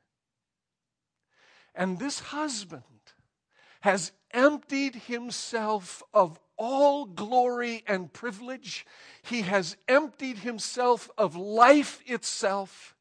And 1.74 1.98
this 1.98 2.18
husband 2.18 2.82
has 3.80 4.12
emptied 4.30 4.94
himself 4.94 6.02
of 6.14 6.38
all 6.56 7.04
glory 7.06 7.82
and 7.86 8.12
privilege. 8.12 8.86
He 9.22 9.42
has 9.42 9.76
emptied 9.88 10.38
himself 10.38 11.10
of 11.18 11.34
life 11.34 12.00
itself. 12.06 12.91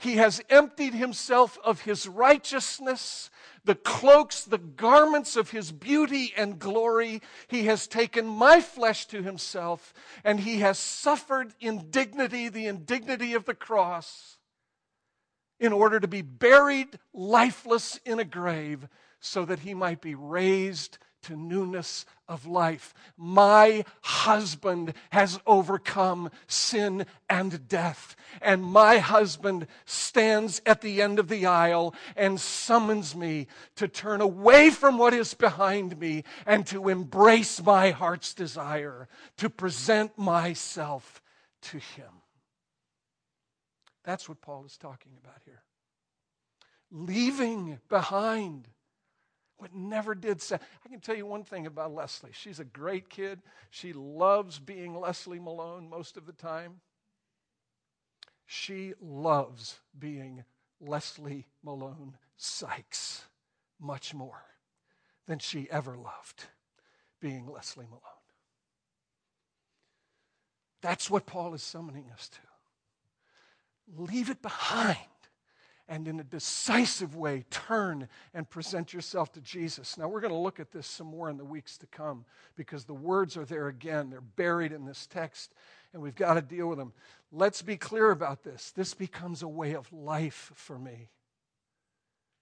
He 0.00 0.16
has 0.16 0.42
emptied 0.48 0.94
himself 0.94 1.58
of 1.62 1.82
his 1.82 2.08
righteousness, 2.08 3.28
the 3.64 3.74
cloaks, 3.74 4.44
the 4.44 4.56
garments 4.56 5.36
of 5.36 5.50
his 5.50 5.72
beauty 5.72 6.32
and 6.36 6.58
glory. 6.58 7.20
He 7.48 7.66
has 7.66 7.86
taken 7.86 8.26
my 8.26 8.62
flesh 8.62 9.04
to 9.08 9.22
himself, 9.22 9.92
and 10.24 10.40
he 10.40 10.60
has 10.60 10.78
suffered 10.78 11.54
indignity, 11.60 12.48
the 12.48 12.66
indignity 12.66 13.34
of 13.34 13.44
the 13.44 13.54
cross, 13.54 14.38
in 15.58 15.70
order 15.70 16.00
to 16.00 16.08
be 16.08 16.22
buried 16.22 16.98
lifeless 17.12 18.00
in 18.06 18.18
a 18.18 18.24
grave 18.24 18.88
so 19.20 19.44
that 19.44 19.58
he 19.58 19.74
might 19.74 20.00
be 20.00 20.14
raised 20.14 20.96
to 21.22 21.36
newness 21.36 22.06
of 22.28 22.46
life. 22.46 22.94
My 23.16 23.84
husband 24.02 24.94
has 25.10 25.40
overcome 25.46 26.30
sin 26.46 27.06
and 27.28 27.68
death. 27.68 28.16
And 28.40 28.62
my 28.62 28.98
husband 28.98 29.66
stands 29.84 30.62
at 30.64 30.80
the 30.80 31.02
end 31.02 31.18
of 31.18 31.28
the 31.28 31.46
aisle 31.46 31.94
and 32.16 32.40
summons 32.40 33.14
me 33.14 33.48
to 33.76 33.88
turn 33.88 34.20
away 34.20 34.70
from 34.70 34.98
what 34.98 35.14
is 35.14 35.34
behind 35.34 35.98
me 35.98 36.24
and 36.46 36.66
to 36.68 36.88
embrace 36.88 37.62
my 37.62 37.90
heart's 37.90 38.34
desire, 38.34 39.08
to 39.38 39.50
present 39.50 40.16
myself 40.16 41.22
to 41.62 41.78
him. 41.78 42.10
That's 44.04 44.28
what 44.28 44.40
Paul 44.40 44.64
is 44.64 44.76
talking 44.76 45.12
about 45.22 45.42
here. 45.44 45.62
Leaving 46.90 47.78
behind 47.88 48.68
what 49.60 49.74
never 49.74 50.14
did 50.14 50.40
say. 50.40 50.56
I 50.84 50.88
can 50.88 51.00
tell 51.00 51.16
you 51.16 51.26
one 51.26 51.44
thing 51.44 51.66
about 51.66 51.94
Leslie. 51.94 52.30
She's 52.32 52.60
a 52.60 52.64
great 52.64 53.08
kid. 53.08 53.40
She 53.70 53.92
loves 53.92 54.58
being 54.58 54.98
Leslie 54.98 55.38
Malone 55.38 55.88
most 55.88 56.16
of 56.16 56.26
the 56.26 56.32
time. 56.32 56.80
She 58.46 58.94
loves 59.00 59.78
being 59.96 60.44
Leslie 60.80 61.46
Malone 61.62 62.16
Sykes 62.36 63.24
much 63.78 64.14
more 64.14 64.42
than 65.26 65.38
she 65.38 65.68
ever 65.70 65.96
loved 65.96 66.44
being 67.20 67.46
Leslie 67.46 67.86
Malone. 67.86 68.02
That's 70.80 71.10
what 71.10 71.26
Paul 71.26 71.54
is 71.54 71.62
summoning 71.62 72.10
us 72.12 72.28
to. 72.30 72.38
Leave 74.02 74.30
it 74.30 74.40
behind 74.40 74.96
and 75.90 76.06
in 76.06 76.20
a 76.20 76.24
decisive 76.24 77.16
way 77.16 77.44
turn 77.50 78.08
and 78.32 78.48
present 78.48 78.94
yourself 78.94 79.32
to 79.32 79.40
Jesus. 79.40 79.98
Now, 79.98 80.06
we're 80.06 80.20
going 80.20 80.32
to 80.32 80.38
look 80.38 80.60
at 80.60 80.70
this 80.70 80.86
some 80.86 81.08
more 81.08 81.28
in 81.28 81.36
the 81.36 81.44
weeks 81.44 81.76
to 81.78 81.86
come 81.86 82.24
because 82.56 82.84
the 82.84 82.94
words 82.94 83.36
are 83.36 83.44
there 83.44 83.66
again. 83.66 84.08
They're 84.08 84.20
buried 84.20 84.70
in 84.70 84.86
this 84.86 85.08
text, 85.08 85.52
and 85.92 86.00
we've 86.00 86.14
got 86.14 86.34
to 86.34 86.42
deal 86.42 86.68
with 86.68 86.78
them. 86.78 86.92
Let's 87.32 87.60
be 87.60 87.76
clear 87.76 88.12
about 88.12 88.44
this. 88.44 88.70
This 88.70 88.94
becomes 88.94 89.42
a 89.42 89.48
way 89.48 89.74
of 89.74 89.92
life 89.92 90.52
for 90.54 90.78
me, 90.78 91.08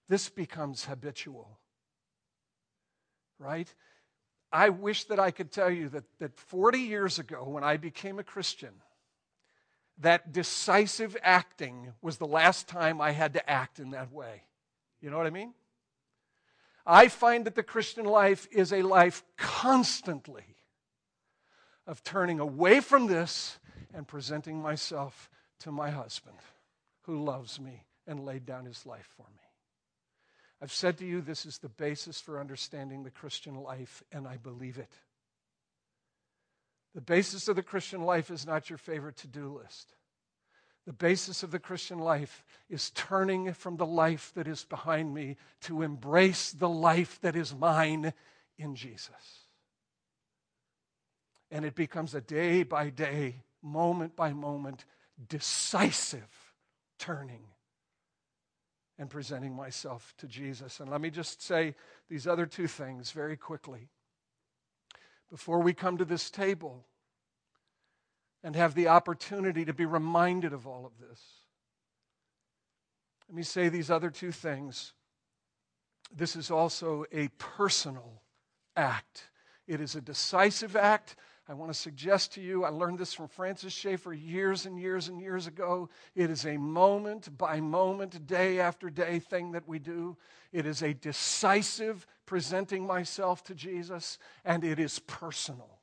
this 0.07 0.29
becomes 0.29 0.85
habitual. 0.85 1.57
Right? 3.39 3.73
I 4.51 4.69
wish 4.69 5.05
that 5.05 5.19
I 5.19 5.31
could 5.31 5.51
tell 5.51 5.69
you 5.69 5.89
that, 5.89 6.03
that 6.19 6.37
40 6.37 6.79
years 6.79 7.19
ago, 7.19 7.45
when 7.45 7.63
I 7.63 7.77
became 7.77 8.19
a 8.19 8.23
Christian, 8.23 8.73
that 9.99 10.31
decisive 10.31 11.17
acting 11.21 11.93
was 12.01 12.17
the 12.17 12.27
last 12.27 12.67
time 12.67 13.01
I 13.01 13.11
had 13.11 13.33
to 13.33 13.49
act 13.49 13.79
in 13.79 13.91
that 13.91 14.11
way. 14.11 14.43
You 15.01 15.09
know 15.09 15.17
what 15.17 15.27
I 15.27 15.31
mean? 15.31 15.53
I 16.85 17.07
find 17.07 17.45
that 17.45 17.55
the 17.55 17.63
Christian 17.63 18.05
life 18.05 18.47
is 18.51 18.73
a 18.73 18.81
life 18.81 19.23
constantly 19.37 20.55
of 21.85 22.03
turning 22.03 22.39
away 22.39 22.79
from 22.79 23.07
this 23.07 23.59
and 23.93 24.07
presenting 24.07 24.61
myself 24.61 25.29
to 25.59 25.71
my 25.71 25.89
husband 25.89 26.37
who 27.01 27.23
loves 27.23 27.59
me 27.59 27.85
and 28.07 28.25
laid 28.25 28.45
down 28.45 28.65
his 28.65 28.85
life 28.85 29.09
for 29.17 29.25
me. 29.35 29.43
I've 30.61 30.71
said 30.73 30.97
to 30.97 31.05
you, 31.05 31.21
this 31.21 31.45
is 31.45 31.57
the 31.57 31.69
basis 31.69 32.19
for 32.19 32.39
understanding 32.39 33.03
the 33.03 33.11
Christian 33.11 33.55
life, 33.55 34.03
and 34.11 34.27
I 34.27 34.37
believe 34.37 34.77
it. 34.77 34.91
The 36.95 37.01
basis 37.01 37.47
of 37.47 37.55
the 37.55 37.63
Christian 37.63 38.01
life 38.01 38.31
is 38.31 38.45
not 38.45 38.69
your 38.69 38.77
favorite 38.77 39.17
to 39.17 39.27
do 39.27 39.59
list. 39.61 39.95
The 40.85 40.93
basis 40.93 41.43
of 41.43 41.51
the 41.51 41.59
Christian 41.59 41.99
life 41.99 42.43
is 42.69 42.89
turning 42.91 43.53
from 43.53 43.77
the 43.77 43.85
life 43.85 44.31
that 44.35 44.47
is 44.47 44.63
behind 44.63 45.13
me 45.13 45.37
to 45.61 45.83
embrace 45.83 46.51
the 46.51 46.69
life 46.69 47.19
that 47.21 47.35
is 47.35 47.53
mine 47.53 48.13
in 48.57 48.75
Jesus. 48.75 49.45
And 51.51 51.63
it 51.63 51.75
becomes 51.75 52.15
a 52.15 52.21
day 52.21 52.63
by 52.63 52.89
day, 52.89 53.43
moment 53.61 54.15
by 54.15 54.33
moment, 54.33 54.85
decisive 55.27 56.53
turning 56.97 57.43
and 58.97 59.09
presenting 59.09 59.55
myself 59.55 60.13
to 60.17 60.27
Jesus. 60.27 60.79
And 60.79 60.89
let 60.89 61.01
me 61.01 61.09
just 61.09 61.41
say 61.41 61.75
these 62.09 62.27
other 62.27 62.45
two 62.45 62.67
things 62.67 63.11
very 63.11 63.37
quickly. 63.37 63.89
Before 65.29 65.61
we 65.61 65.73
come 65.73 65.97
to 65.97 66.05
this 66.05 66.29
table, 66.29 66.85
and 68.43 68.55
have 68.55 68.73
the 68.73 68.87
opportunity 68.87 69.65
to 69.65 69.73
be 69.73 69.85
reminded 69.85 70.53
of 70.53 70.65
all 70.65 70.85
of 70.85 70.93
this. 70.99 71.21
Let 73.27 73.35
me 73.35 73.43
say 73.43 73.69
these 73.69 73.91
other 73.91 74.09
two 74.09 74.31
things. 74.31 74.93
This 76.15 76.35
is 76.35 76.49
also 76.49 77.05
a 77.11 77.27
personal 77.37 78.23
act, 78.75 79.29
it 79.67 79.81
is 79.81 79.95
a 79.95 80.01
decisive 80.01 80.75
act. 80.75 81.15
I 81.47 81.53
want 81.53 81.73
to 81.73 81.77
suggest 81.79 82.33
to 82.33 82.41
you, 82.41 82.63
I 82.63 82.69
learned 82.69 82.99
this 82.99 83.15
from 83.15 83.27
Francis 83.27 83.73
Schaeffer 83.73 84.13
years 84.13 84.67
and 84.67 84.79
years 84.79 85.07
and 85.07 85.19
years 85.19 85.47
ago. 85.47 85.89
It 86.13 86.29
is 86.29 86.45
a 86.45 86.57
moment 86.57 87.35
by 87.39 87.59
moment, 87.59 88.27
day 88.27 88.59
after 88.59 88.91
day 88.91 89.17
thing 89.17 89.53
that 89.53 89.67
we 89.67 89.79
do. 89.79 90.15
It 90.51 90.67
is 90.67 90.83
a 90.83 90.93
decisive 90.93 92.05
presenting 92.29 92.85
myself 92.85 93.43
to 93.43 93.55
Jesus, 93.55 94.19
and 94.45 94.63
it 94.63 94.77
is 94.77 94.99
personal. 94.99 95.79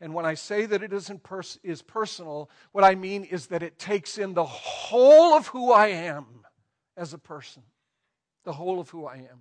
And 0.00 0.14
when 0.14 0.24
I 0.24 0.34
say 0.34 0.64
that 0.64 0.80
it 0.80 0.92
isn't 0.92 1.24
pers- 1.24 1.58
is 1.64 1.82
personal, 1.82 2.50
what 2.70 2.84
I 2.84 2.94
mean 2.94 3.24
is 3.24 3.48
that 3.48 3.64
it 3.64 3.80
takes 3.80 4.16
in 4.16 4.32
the 4.32 4.44
whole 4.44 5.34
of 5.34 5.48
who 5.48 5.72
I 5.72 5.88
am 5.88 6.46
as 6.96 7.14
a 7.14 7.18
person. 7.18 7.64
The 8.44 8.52
whole 8.52 8.78
of 8.78 8.90
who 8.90 9.06
I 9.06 9.16
am. 9.16 9.40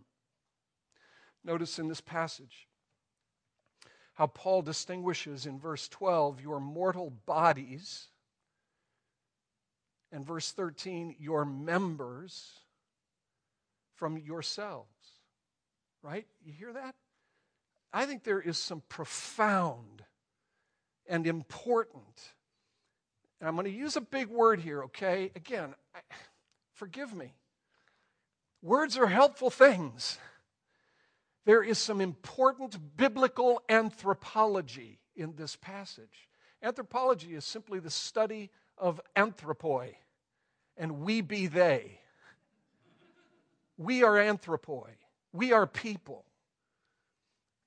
Notice 1.45 1.77
in 1.77 1.89
this 1.89 2.01
passage 2.01 2.67
how 4.15 4.25
Paul 4.25 4.63
distinguishes 4.63 5.45
in 5.45 5.59
verse 5.59 5.87
12 5.87 6.41
your 6.41 6.59
mortal 6.59 7.11
bodies, 7.27 8.07
and 10.11 10.25
verse 10.25 10.51
13 10.53 11.17
your 11.19 11.45
members 11.45 12.49
from 13.93 14.17
yourselves. 14.17 14.96
Right? 16.07 16.25
You 16.45 16.53
hear 16.53 16.71
that? 16.71 16.95
I 17.91 18.05
think 18.05 18.23
there 18.23 18.39
is 18.39 18.57
some 18.57 18.81
profound 18.87 20.05
and 21.05 21.27
important. 21.27 22.33
And 23.41 23.49
I'm 23.49 23.55
going 23.55 23.65
to 23.65 23.77
use 23.77 23.97
a 23.97 24.01
big 24.01 24.29
word 24.29 24.61
here, 24.61 24.83
okay? 24.83 25.31
Again, 25.35 25.75
I, 25.93 25.99
forgive 26.71 27.13
me. 27.13 27.33
Words 28.61 28.97
are 28.97 29.07
helpful 29.07 29.49
things. 29.49 30.17
There 31.43 31.61
is 31.61 31.77
some 31.77 31.99
important 31.99 32.95
biblical 32.95 33.61
anthropology 33.67 34.99
in 35.13 35.35
this 35.35 35.57
passage. 35.57 36.29
Anthropology 36.63 37.35
is 37.35 37.43
simply 37.43 37.79
the 37.79 37.89
study 37.89 38.49
of 38.77 39.01
anthropoi, 39.17 39.95
and 40.77 41.01
we 41.01 41.19
be 41.19 41.47
they. 41.47 41.99
We 43.77 44.03
are 44.03 44.13
anthropoi. 44.13 44.91
We 45.33 45.53
are 45.53 45.67
people 45.67 46.25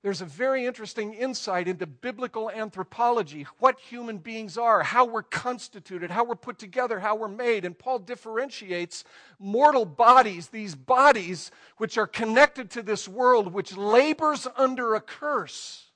there's 0.03 0.21
a 0.21 0.25
very 0.25 0.65
interesting 0.65 1.13
insight 1.13 1.67
into 1.67 1.85
biblical 1.85 2.49
anthropology, 2.49 3.45
what 3.59 3.79
human 3.79 4.17
beings 4.17 4.57
are, 4.57 4.81
how 4.81 5.05
we're 5.05 5.21
constituted, 5.21 6.09
how 6.09 6.23
we're 6.23 6.33
put 6.35 6.57
together, 6.57 6.99
how 6.99 7.15
we're 7.15 7.27
made. 7.27 7.65
And 7.65 7.77
Paul 7.77 7.99
differentiates 7.99 9.03
mortal 9.37 9.85
bodies, 9.85 10.47
these 10.47 10.73
bodies 10.73 11.51
which 11.77 11.99
are 11.99 12.07
connected 12.07 12.71
to 12.71 12.81
this 12.81 13.07
world, 13.07 13.53
which 13.53 13.77
labors 13.77 14.47
under 14.57 14.95
a 14.95 15.01
curse 15.01 15.91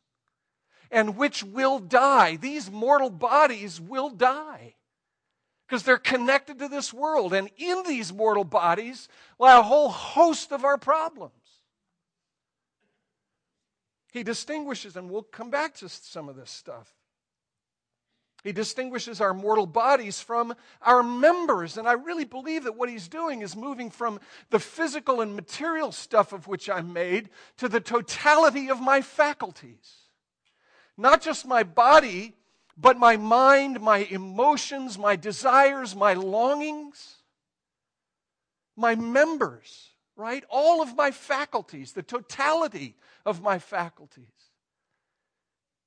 and 0.92 1.18
which 1.18 1.44
will 1.44 1.80
die. 1.80 2.36
These 2.36 2.70
mortal 2.70 3.10
bodies 3.10 3.82
will 3.82 4.12
die 4.12 4.76
because 5.68 5.82
they're 5.82 5.98
connected 5.98 6.60
to 6.60 6.68
this 6.68 6.94
world. 6.94 7.34
And 7.34 7.50
in 7.58 7.82
these 7.88 8.14
mortal 8.14 8.44
bodies 8.44 9.08
lie 9.40 9.58
a 9.58 9.64
whole 9.64 9.90
host 9.90 10.52
of 10.52 10.64
our 10.64 10.78
problems. 10.78 11.45
He 14.16 14.24
distinguishes, 14.24 14.96
and 14.96 15.10
we'll 15.10 15.24
come 15.24 15.50
back 15.50 15.76
to 15.76 15.90
some 15.90 16.30
of 16.30 16.38
this 16.38 16.50
stuff. 16.50 16.90
He 18.46 18.54
distinguishes 18.54 19.20
our 19.20 19.34
mortal 19.34 19.66
bodies 19.66 20.22
from 20.22 20.56
our 20.82 21.04
members. 21.04 21.76
And 21.76 21.86
I 21.86 21.94
really 21.94 22.24
believe 22.24 22.64
that 22.64 22.78
what 22.78 22.88
he's 22.88 23.10
doing 23.10 23.42
is 23.42 23.58
moving 23.58 23.90
from 23.90 24.22
the 24.52 24.60
physical 24.60 25.20
and 25.20 25.36
material 25.36 25.92
stuff 25.92 26.32
of 26.32 26.48
which 26.48 26.70
I'm 26.70 26.94
made 26.94 27.28
to 27.58 27.68
the 27.68 27.82
totality 27.82 28.70
of 28.70 28.80
my 28.80 29.02
faculties. 29.02 29.96
Not 30.96 31.22
just 31.22 31.46
my 31.46 31.64
body, 31.64 32.38
but 32.78 32.98
my 32.98 33.18
mind, 33.18 33.82
my 33.82 33.98
emotions, 33.98 34.98
my 34.98 35.18
desires, 35.18 35.94
my 35.94 36.14
longings, 36.14 37.16
my 38.78 38.96
members 38.96 39.90
right? 40.16 40.44
All 40.50 40.82
of 40.82 40.96
my 40.96 41.12
faculties, 41.12 41.94
the 41.94 42.04
totality 42.04 42.96
of 43.26 43.42
my 43.42 43.60
faculties. 43.60 44.26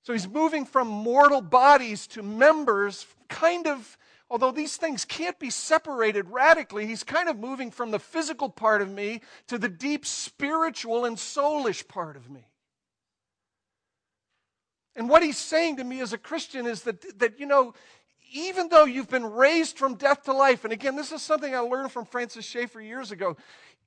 So 0.03 0.12
he's 0.12 0.29
moving 0.29 0.64
from 0.64 0.88
mortal 0.88 1.41
bodies 1.41 2.07
to 2.09 2.23
members, 2.23 3.07
kind 3.29 3.67
of, 3.67 3.99
although 4.31 4.53
these 4.53 4.77
things 4.77 5.05
can't 5.05 5.38
be 5.38 5.51
separated 5.51 6.31
radically, 6.31 6.87
he's 6.87 7.05
kind 7.05 7.29
of 7.29 7.38
moving 7.38 7.71
from 7.71 7.91
the 7.91 7.99
physical 7.99 8.49
part 8.49 8.81
of 8.81 8.91
me 8.91 9.21
to 9.49 9.59
the 9.59 9.69
deep 9.69 10.07
spiritual 10.07 11.05
and 11.05 11.17
soulish 11.17 11.87
part 11.87 12.17
of 12.17 12.31
me. 12.31 12.47
And 14.97 15.09
what 15.09 15.23
he's 15.23 15.38
saying 15.38 15.77
to 15.77 15.85
me 15.85 16.01
as 16.01 16.12
a 16.12 16.19
Christian 16.19 16.67
is 16.67 16.83
that, 16.83 17.19
that 17.19 17.38
you 17.38 17.47
know, 17.47 17.75
even 18.33 18.69
though 18.69 18.85
you've 18.85 19.09
been 19.09 19.25
raised 19.25 19.79
from 19.79 19.95
death 19.95 20.25
to 20.25 20.33
life, 20.33 20.64
and 20.64 20.73
again, 20.73 20.97
this 20.97 21.12
is 21.12 21.23
something 21.23 21.55
I 21.55 21.61
learned 21.61 21.93
from 21.93 22.05
Francis 22.05 22.45
Schaeffer 22.45 22.81
years 22.81 23.11
ago 23.11 23.37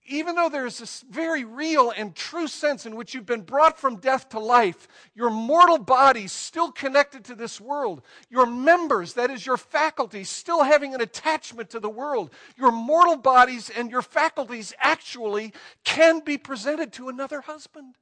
even 0.08 0.36
though 0.36 0.50
there's 0.50 0.80
this 0.80 1.04
very 1.10 1.44
real 1.44 1.92
and 1.92 2.16
true 2.16 2.48
sense 2.48 2.86
in 2.86 2.96
which 2.96 3.14
you've 3.14 3.26
been 3.26 3.42
brought 3.42 3.80
from 3.80 3.98
death 3.98 4.30
to 4.30 4.40
life, 4.40 4.88
your 5.14 5.30
mortal 5.30 5.78
body 5.78 6.28
still 6.28 6.72
connected 6.72 7.24
to 7.26 7.36
this 7.36 7.62
world, 7.62 8.02
your 8.30 8.46
members, 8.46 9.14
that 9.14 9.30
is, 9.30 9.46
your 9.46 9.58
faculties, 9.58 10.30
still 10.30 10.64
having 10.64 10.96
an 10.96 11.02
attachment 11.02 11.70
to 11.70 11.80
the 11.80 11.90
world, 11.90 12.32
your 12.58 12.72
mortal 12.72 13.16
bodies 13.16 13.70
and 13.70 13.92
your 13.92 14.02
faculties 14.02 14.74
actually 14.80 15.54
can 15.84 16.20
be 16.20 16.38
presented 16.38 16.92
to 16.94 17.10
another 17.10 17.42
husband. 17.42 17.96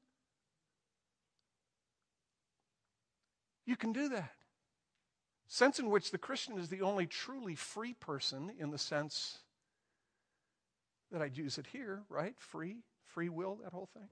You 3.65 3.75
can 3.75 3.91
do 3.91 4.09
that. 4.09 4.31
Sense 5.47 5.79
in 5.79 5.89
which 5.89 6.11
the 6.11 6.17
Christian 6.17 6.57
is 6.57 6.69
the 6.69 6.81
only 6.81 7.05
truly 7.05 7.55
free 7.55 7.93
person 7.93 8.51
in 8.57 8.71
the 8.71 8.77
sense 8.77 9.39
that 11.11 11.21
I'd 11.21 11.37
use 11.37 11.57
it 11.57 11.67
here, 11.71 12.03
right? 12.09 12.35
Free, 12.37 12.77
free 13.07 13.29
will, 13.29 13.59
that 13.63 13.73
whole 13.73 13.89
thing. 13.93 14.09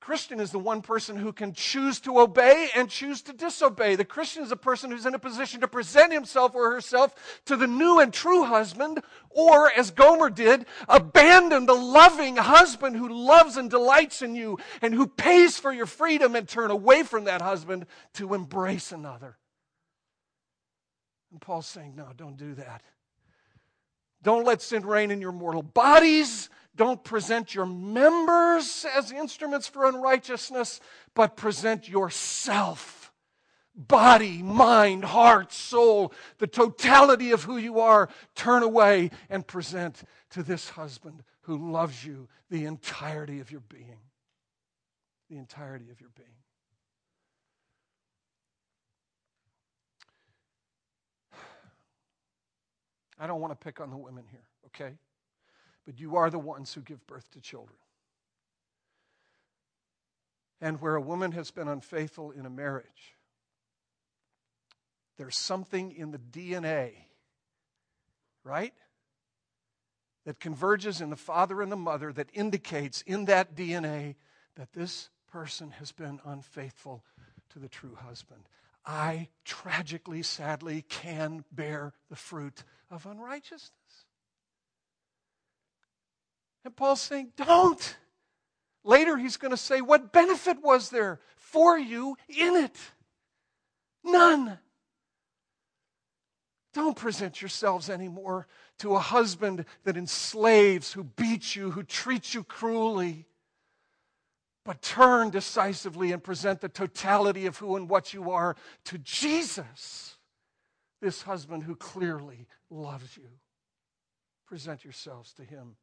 Christian 0.00 0.38
is 0.38 0.52
the 0.52 0.60
one 0.60 0.80
person 0.80 1.16
who 1.16 1.32
can 1.32 1.52
choose 1.52 1.98
to 2.00 2.20
obey 2.20 2.68
and 2.76 2.88
choose 2.88 3.20
to 3.22 3.32
disobey. 3.32 3.96
The 3.96 4.04
Christian 4.04 4.44
is 4.44 4.52
a 4.52 4.56
person 4.56 4.90
who's 4.90 5.06
in 5.06 5.14
a 5.14 5.18
position 5.18 5.60
to 5.60 5.68
present 5.68 6.12
himself 6.12 6.54
or 6.54 6.70
herself 6.70 7.40
to 7.46 7.56
the 7.56 7.66
new 7.66 7.98
and 7.98 8.12
true 8.12 8.44
husband, 8.44 9.02
or, 9.28 9.70
as 9.72 9.90
Gomer 9.90 10.30
did, 10.30 10.66
abandon 10.88 11.66
the 11.66 11.74
loving 11.74 12.36
husband 12.36 12.96
who 12.96 13.08
loves 13.08 13.56
and 13.56 13.68
delights 13.68 14.22
in 14.22 14.36
you 14.36 14.58
and 14.80 14.94
who 14.94 15.08
pays 15.08 15.58
for 15.58 15.72
your 15.72 15.86
freedom 15.86 16.36
and 16.36 16.48
turn 16.48 16.70
away 16.70 17.02
from 17.02 17.24
that 17.24 17.42
husband 17.42 17.84
to 18.14 18.34
embrace 18.34 18.92
another. 18.92 19.36
And 21.32 21.40
Paul's 21.40 21.66
saying, 21.66 21.94
no, 21.96 22.08
don't 22.16 22.36
do 22.36 22.54
that. 22.54 22.82
Don't 24.22 24.44
let 24.44 24.62
sin 24.62 24.84
reign 24.84 25.10
in 25.10 25.20
your 25.20 25.32
mortal 25.32 25.62
bodies. 25.62 26.50
Don't 26.76 27.02
present 27.02 27.54
your 27.54 27.66
members 27.66 28.86
as 28.96 29.10
instruments 29.10 29.66
for 29.66 29.86
unrighteousness, 29.86 30.80
but 31.14 31.36
present 31.36 31.88
yourself 31.88 32.98
body, 33.78 34.42
mind, 34.42 35.04
heart, 35.04 35.52
soul, 35.52 36.12
the 36.38 36.46
totality 36.46 37.30
of 37.30 37.44
who 37.44 37.56
you 37.56 37.78
are. 37.78 38.08
Turn 38.34 38.62
away 38.62 39.10
and 39.30 39.46
present 39.46 40.02
to 40.30 40.42
this 40.42 40.70
husband 40.70 41.22
who 41.42 41.70
loves 41.70 42.04
you 42.04 42.28
the 42.50 42.64
entirety 42.64 43.40
of 43.40 43.50
your 43.50 43.60
being. 43.60 44.00
The 45.30 45.36
entirety 45.36 45.90
of 45.90 46.00
your 46.00 46.10
being. 46.16 46.28
I 53.18 53.26
don't 53.26 53.40
want 53.40 53.52
to 53.58 53.64
pick 53.64 53.80
on 53.80 53.90
the 53.90 53.96
women 53.96 54.24
here, 54.30 54.46
okay? 54.66 54.94
But 55.86 55.98
you 55.98 56.16
are 56.16 56.30
the 56.30 56.38
ones 56.38 56.72
who 56.72 56.80
give 56.80 57.06
birth 57.06 57.30
to 57.32 57.40
children. 57.40 57.78
And 60.60 60.80
where 60.80 60.96
a 60.96 61.00
woman 61.00 61.32
has 61.32 61.50
been 61.50 61.68
unfaithful 61.68 62.30
in 62.30 62.44
a 62.44 62.50
marriage, 62.50 63.16
there's 65.16 65.36
something 65.36 65.92
in 65.92 66.10
the 66.10 66.18
DNA 66.18 66.92
right? 68.48 68.74
That 70.24 70.40
converges 70.40 71.00
in 71.00 71.10
the 71.10 71.16
father 71.16 71.62
and 71.62 71.70
the 71.70 71.76
mother 71.76 72.12
that 72.12 72.28
indicates 72.32 73.02
in 73.02 73.26
that 73.26 73.54
DNA 73.54 74.16
that 74.56 74.72
this 74.72 75.10
person 75.30 75.70
has 75.72 75.92
been 75.92 76.20
unfaithful 76.24 77.04
to 77.50 77.58
the 77.58 77.68
true 77.68 77.94
husband. 77.94 78.42
I 78.84 79.28
tragically, 79.44 80.22
sadly 80.22 80.82
can 80.88 81.44
bear 81.52 81.92
the 82.08 82.16
fruit 82.16 82.64
of 82.90 83.06
unrighteousness. 83.06 83.72
And 86.64 86.76
Paul's 86.76 87.00
saying, 87.00 87.32
don't. 87.36 87.96
Later, 88.84 89.16
he's 89.16 89.36
going 89.36 89.50
to 89.50 89.56
say, 89.56 89.80
What 89.80 90.12
benefit 90.12 90.62
was 90.62 90.90
there 90.90 91.20
for 91.36 91.78
you 91.78 92.16
in 92.28 92.56
it? 92.56 92.76
None. 94.04 94.58
Don't 96.74 96.96
present 96.96 97.40
yourselves 97.40 97.90
anymore 97.90 98.46
to 98.78 98.94
a 98.94 99.00
husband 99.00 99.64
that 99.84 99.96
enslaves, 99.96 100.92
who 100.92 101.04
beats 101.04 101.56
you, 101.56 101.70
who 101.70 101.82
treats 101.82 102.34
you 102.34 102.44
cruelly. 102.44 103.26
But 104.64 104.82
turn 104.82 105.30
decisively 105.30 106.12
and 106.12 106.22
present 106.22 106.60
the 106.60 106.68
totality 106.68 107.46
of 107.46 107.56
who 107.56 107.76
and 107.76 107.88
what 107.88 108.12
you 108.12 108.30
are 108.30 108.54
to 108.84 108.98
Jesus, 108.98 110.17
this 111.00 111.22
husband 111.22 111.62
who 111.62 111.76
clearly 111.76 112.46
loves 112.70 113.16
you. 113.16 113.28
Present 114.46 114.84
yourselves 114.84 115.32
to 115.34 115.44
him 115.44 115.76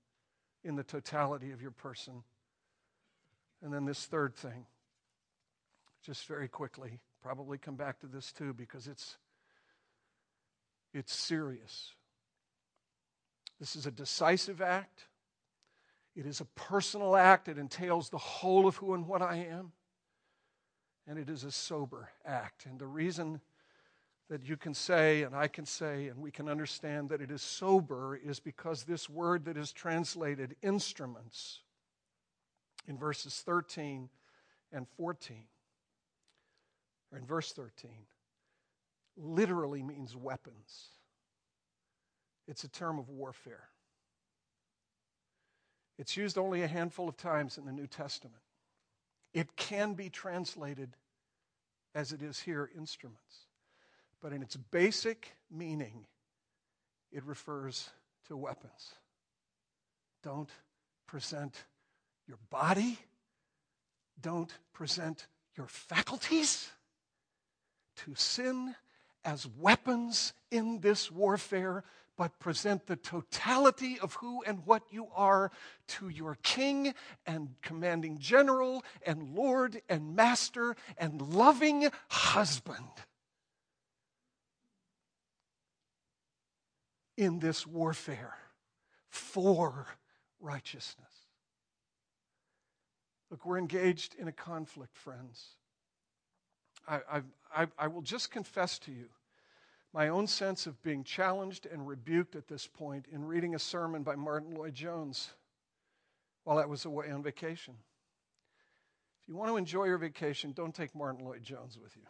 in 0.63 0.75
the 0.75 0.83
totality 0.83 1.51
of 1.51 1.61
your 1.61 1.71
person. 1.71 2.23
And 3.61 3.73
then 3.73 3.85
this 3.85 4.05
third 4.05 4.35
thing, 4.35 4.65
just 6.03 6.27
very 6.27 6.47
quickly, 6.47 6.99
probably 7.21 7.57
come 7.57 7.75
back 7.75 7.99
to 7.99 8.07
this 8.07 8.31
too 8.31 8.53
because 8.53 8.87
it's 8.87 9.17
it's 10.93 11.13
serious. 11.13 11.91
This 13.59 13.75
is 13.75 13.85
a 13.85 13.91
decisive 13.91 14.61
act. 14.61 15.07
It 16.15 16.25
is 16.25 16.39
a 16.39 16.45
personal 16.45 17.17
act. 17.17 17.49
It 17.49 17.57
entails 17.57 18.09
the 18.09 18.17
whole 18.17 18.65
of 18.65 18.77
who 18.77 18.93
and 18.93 19.05
what 19.05 19.21
I 19.21 19.37
am. 19.49 19.73
And 21.05 21.19
it 21.19 21.29
is 21.29 21.43
a 21.43 21.51
sober 21.51 22.09
act. 22.25 22.65
And 22.65 22.79
the 22.79 22.87
reason 22.87 23.41
that 24.29 24.47
you 24.47 24.57
can 24.57 24.73
say, 24.73 25.23
and 25.23 25.35
I 25.35 25.47
can 25.47 25.65
say, 25.65 26.07
and 26.07 26.19
we 26.19 26.31
can 26.31 26.49
understand 26.49 27.09
that 27.09 27.21
it 27.21 27.29
is 27.29 27.41
sober 27.41 28.15
is 28.15 28.39
because 28.39 28.83
this 28.83 29.09
word 29.09 29.45
that 29.45 29.57
is 29.57 29.71
translated 29.71 30.55
instruments 30.63 31.61
in 32.87 32.97
verses 32.97 33.41
13 33.45 34.09
and 34.71 34.87
14, 34.97 35.43
or 37.11 37.17
in 37.19 37.25
verse 37.25 37.51
13, 37.51 37.91
literally 39.15 39.83
means 39.83 40.15
weapons. 40.15 40.89
It's 42.47 42.63
a 42.63 42.69
term 42.69 42.99
of 42.99 43.09
warfare. 43.09 43.69
It's 45.97 46.17
used 46.17 46.37
only 46.37 46.63
a 46.63 46.67
handful 46.67 47.07
of 47.07 47.15
times 47.15 47.57
in 47.57 47.65
the 47.65 47.71
New 47.71 47.87
Testament. 47.87 48.41
It 49.33 49.55
can 49.55 49.93
be 49.93 50.09
translated 50.09 50.95
as 51.93 52.11
it 52.11 52.21
is 52.21 52.39
here 52.39 52.69
instruments. 52.75 53.44
But 54.25 54.33
in 54.33 54.41
its 54.41 54.55
basic 54.55 55.35
meaning, 55.51 56.07
it 57.11 57.23
refers 57.25 57.91
to 58.27 58.35
weapons. 58.35 58.95
Don't 60.23 60.49
present 61.05 61.65
your 62.27 62.39
body, 62.49 62.97
don't 64.19 64.51
present 64.73 65.27
your 65.55 65.67
faculties 65.67 66.71
to 67.97 68.15
sin 68.15 68.73
as 69.23 69.47
weapons 69.59 70.33
in 70.49 70.79
this 70.79 71.11
warfare, 71.11 71.83
but 72.17 72.39
present 72.39 72.87
the 72.87 72.95
totality 72.95 73.99
of 73.99 74.15
who 74.15 74.41
and 74.41 74.65
what 74.65 74.81
you 74.89 75.07
are 75.15 75.51
to 75.89 76.09
your 76.09 76.39
king 76.41 76.95
and 77.27 77.49
commanding 77.61 78.17
general 78.17 78.83
and 79.05 79.35
lord 79.35 79.83
and 79.87 80.15
master 80.15 80.75
and 80.97 81.21
loving 81.21 81.89
husband. 82.09 82.89
In 87.17 87.39
this 87.39 87.65
warfare 87.65 88.35
for 89.09 89.87
righteousness. 90.39 91.07
Look, 93.29 93.45
we're 93.45 93.57
engaged 93.57 94.15
in 94.15 94.27
a 94.27 94.31
conflict, 94.31 94.97
friends. 94.97 95.55
I, 96.87 97.21
I, 97.55 97.67
I, 97.79 97.87
will 97.87 98.01
just 98.01 98.29
confess 98.29 98.77
to 98.79 98.91
you 98.91 99.07
my 99.91 100.09
own 100.09 100.27
sense 100.27 100.67
of 100.67 100.81
being 100.83 101.03
challenged 101.03 101.65
and 101.65 101.87
rebuked 101.87 102.35
at 102.35 102.47
this 102.47 102.67
point 102.67 103.05
in 103.11 103.25
reading 103.25 103.55
a 103.55 103.59
sermon 103.59 104.03
by 104.03 104.15
Martyn 104.15 104.53
Lloyd-Jones 104.53 105.31
while 106.43 106.59
I 106.59 106.65
was 106.65 106.85
away 106.85 107.09
on 107.09 107.23
vacation. 107.23 107.73
If 109.23 109.29
you 109.29 109.35
want 109.35 109.49
to 109.49 109.57
enjoy 109.57 109.85
your 109.85 109.97
vacation, 109.97 110.51
don't 110.51 110.75
take 110.75 110.93
Martyn 110.93 111.25
Lloyd-Jones 111.25 111.79
with 111.81 111.95
you. 111.95 112.03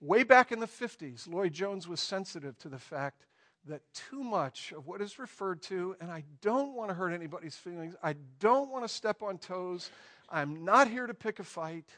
Way 0.00 0.22
back 0.22 0.52
in 0.52 0.60
the 0.60 0.66
50s, 0.66 1.28
Lloyd-Jones 1.28 1.88
was 1.88 2.00
sensitive 2.00 2.56
to 2.58 2.68
the 2.68 2.78
fact 2.78 3.26
that 3.66 3.82
too 3.92 4.22
much 4.22 4.72
of 4.72 4.86
what 4.86 5.00
is 5.00 5.18
referred 5.18 5.60
to, 5.62 5.96
and 6.00 6.10
I 6.10 6.24
don't 6.40 6.74
want 6.74 6.90
to 6.90 6.94
hurt 6.94 7.12
anybody's 7.12 7.56
feelings, 7.56 7.96
I 8.02 8.14
don't 8.38 8.70
want 8.70 8.84
to 8.84 8.88
step 8.88 9.22
on 9.22 9.38
toes, 9.38 9.90
I'm 10.28 10.64
not 10.64 10.88
here 10.88 11.06
to 11.06 11.14
pick 11.14 11.40
a 11.40 11.44
fight 11.44 11.88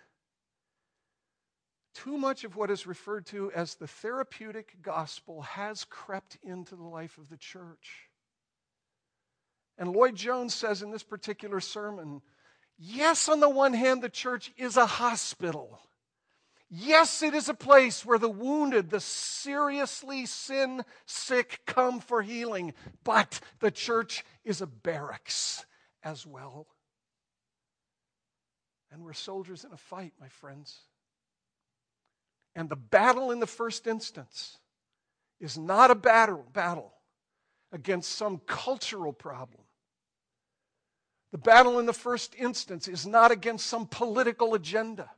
too 1.95 2.17
much 2.17 2.45
of 2.45 2.57
what 2.57 2.71
is 2.71 2.87
referred 2.87 3.27
to 3.27 3.51
as 3.53 3.75
the 3.75 3.87
therapeutic 3.87 4.77
gospel 4.81 5.43
has 5.43 5.85
crept 5.85 6.39
into 6.43 6.77
the 6.77 6.85
life 6.85 7.19
of 7.19 7.29
the 7.29 7.37
church. 7.37 8.09
And 9.77 9.93
Lloyd-Jones 9.93 10.55
says 10.55 10.83
in 10.83 10.91
this 10.91 11.03
particular 11.03 11.61
sermon 11.61 12.23
yes, 12.79 13.29
on 13.29 13.41
the 13.41 13.49
one 13.49 13.75
hand, 13.75 14.03
the 14.03 14.09
church 14.09 14.53
is 14.57 14.77
a 14.77 14.87
hospital. 14.87 15.81
Yes, 16.71 17.23
it 17.23 17.35
is 17.35 17.49
a 17.49 17.55
place 17.55 18.07
where 18.07 18.19
the 18.19 18.29
wounded, 18.29 18.91
the 18.91 19.01
seriously 19.01 20.25
sin 20.25 20.85
sick 21.05 21.61
come 21.67 21.99
for 21.99 22.23
healing, 22.23 22.75
but 23.03 23.41
the 23.59 23.73
church 23.73 24.25
is 24.45 24.61
a 24.61 24.69
barracks 24.69 25.67
as 26.05 26.25
well. 26.25 26.69
And 28.93 29.03
we're 29.03 29.15
soldiers 29.15 29.65
in 29.65 29.73
a 29.73 29.77
fight, 29.77 30.13
my 30.21 30.29
friends. 30.29 30.79
And 32.55 32.69
the 32.69 32.77
battle 32.77 33.33
in 33.33 33.41
the 33.41 33.47
first 33.49 33.89
instance 33.89 34.59
is 35.41 35.59
not 35.59 35.91
a 35.91 35.97
battle, 35.97 36.45
battle 36.53 36.93
against 37.73 38.13
some 38.13 38.41
cultural 38.47 39.13
problem. 39.13 39.63
The 41.33 41.39
battle 41.39 41.81
in 41.81 41.87
the 41.87 41.93
first 41.93 42.35
instance 42.37 42.87
is 42.87 43.07
not 43.07 43.33
against 43.33 43.67
some 43.67 43.87
political 43.87 44.55
agenda. 44.55 45.11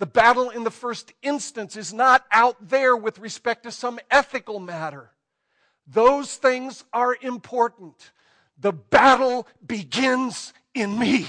The 0.00 0.06
battle 0.06 0.48
in 0.48 0.64
the 0.64 0.70
first 0.70 1.12
instance 1.20 1.76
is 1.76 1.92
not 1.92 2.24
out 2.32 2.70
there 2.70 2.96
with 2.96 3.18
respect 3.18 3.64
to 3.64 3.70
some 3.70 4.00
ethical 4.10 4.58
matter. 4.58 5.10
Those 5.86 6.36
things 6.36 6.84
are 6.90 7.14
important. 7.20 8.10
The 8.58 8.72
battle 8.72 9.46
begins 9.64 10.54
in 10.74 10.98
me. 10.98 11.26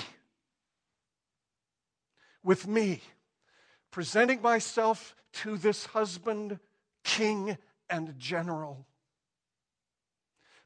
With 2.46 2.66
me 2.66 3.02
presenting 3.92 4.42
myself 4.42 5.18
to 5.34 5.58
this 5.58 5.88
husband, 5.88 6.58
king, 7.04 7.58
and 7.90 8.18
general, 8.18 8.88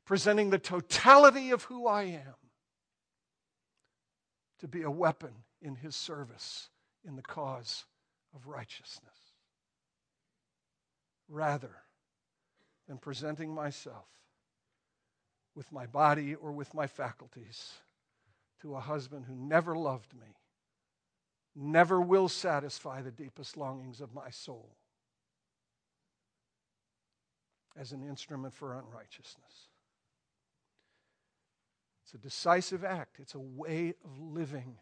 presenting 0.05 0.51
the 0.51 0.59
totality 0.59 1.49
of 1.49 1.63
who 1.63 1.87
I 1.87 2.03
am 2.03 2.35
to 4.59 4.67
be 4.67 4.83
a 4.83 4.91
weapon 4.91 5.31
in 5.59 5.73
his 5.73 5.95
service 5.95 6.69
in 7.03 7.15
the 7.15 7.23
cause 7.23 7.85
of 8.35 8.47
righteousness. 8.47 9.17
Rather 11.27 11.75
than 12.87 12.97
presenting 12.97 13.53
myself 13.53 14.07
with 15.55 15.71
my 15.71 15.85
body 15.85 16.35
or 16.35 16.51
with 16.51 16.73
my 16.73 16.85
faculties 16.85 17.73
to 18.61 18.75
a 18.75 18.79
husband 18.79 19.25
who 19.25 19.35
never 19.35 19.75
loved 19.75 20.13
me 20.13 20.35
never 21.55 22.01
will 22.01 22.27
satisfy 22.27 23.01
the 23.01 23.11
deepest 23.11 23.55
longings 23.55 24.01
of 24.01 24.13
my 24.13 24.29
soul 24.29 24.75
as 27.77 27.91
an 27.91 28.03
instrument 28.07 28.53
for 28.53 28.73
unrighteousness. 28.73 29.69
It's 32.03 32.13
a 32.13 32.17
decisive 32.17 32.83
act, 32.83 33.17
it's 33.19 33.35
a 33.35 33.39
way 33.39 33.93
of 34.03 34.19
living. 34.19 34.77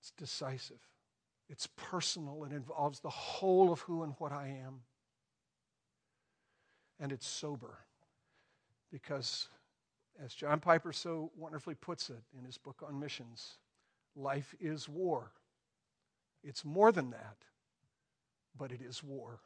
It's 0.00 0.12
decisive, 0.12 0.80
it's 1.48 1.68
personal, 1.76 2.44
it 2.44 2.52
involves 2.52 3.00
the 3.00 3.10
whole 3.10 3.72
of 3.72 3.80
who 3.80 4.02
and 4.02 4.14
what 4.18 4.32
I 4.32 4.48
am. 4.66 4.80
And 6.98 7.12
it's 7.12 7.26
sober 7.26 7.78
because, 8.90 9.48
as 10.24 10.34
John 10.34 10.60
Piper 10.60 10.92
so 10.92 11.30
wonderfully 11.36 11.74
puts 11.74 12.10
it 12.10 12.22
in 12.38 12.44
his 12.44 12.58
book 12.58 12.82
on 12.86 12.98
missions, 12.98 13.58
Life 14.16 14.54
is 14.58 14.88
war. 14.88 15.30
It's 16.42 16.64
more 16.64 16.90
than 16.90 17.10
that, 17.10 17.36
but 18.56 18.72
it 18.72 18.80
is 18.80 19.04
war. 19.04 19.40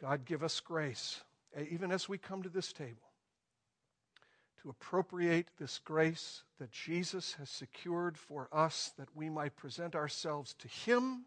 God, 0.00 0.26
give 0.26 0.42
us 0.42 0.60
grace, 0.60 1.22
even 1.70 1.90
as 1.90 2.08
we 2.08 2.18
come 2.18 2.42
to 2.42 2.50
this 2.50 2.72
table, 2.72 3.11
to 4.62 4.70
appropriate 4.70 5.48
this 5.58 5.78
grace 5.78 6.42
that 6.58 6.70
Jesus 6.70 7.34
has 7.34 7.50
secured 7.50 8.16
for 8.16 8.48
us 8.52 8.92
that 8.96 9.08
we 9.14 9.28
might 9.28 9.56
present 9.56 9.94
ourselves 9.94 10.54
to 10.54 10.68
Him 10.68 11.24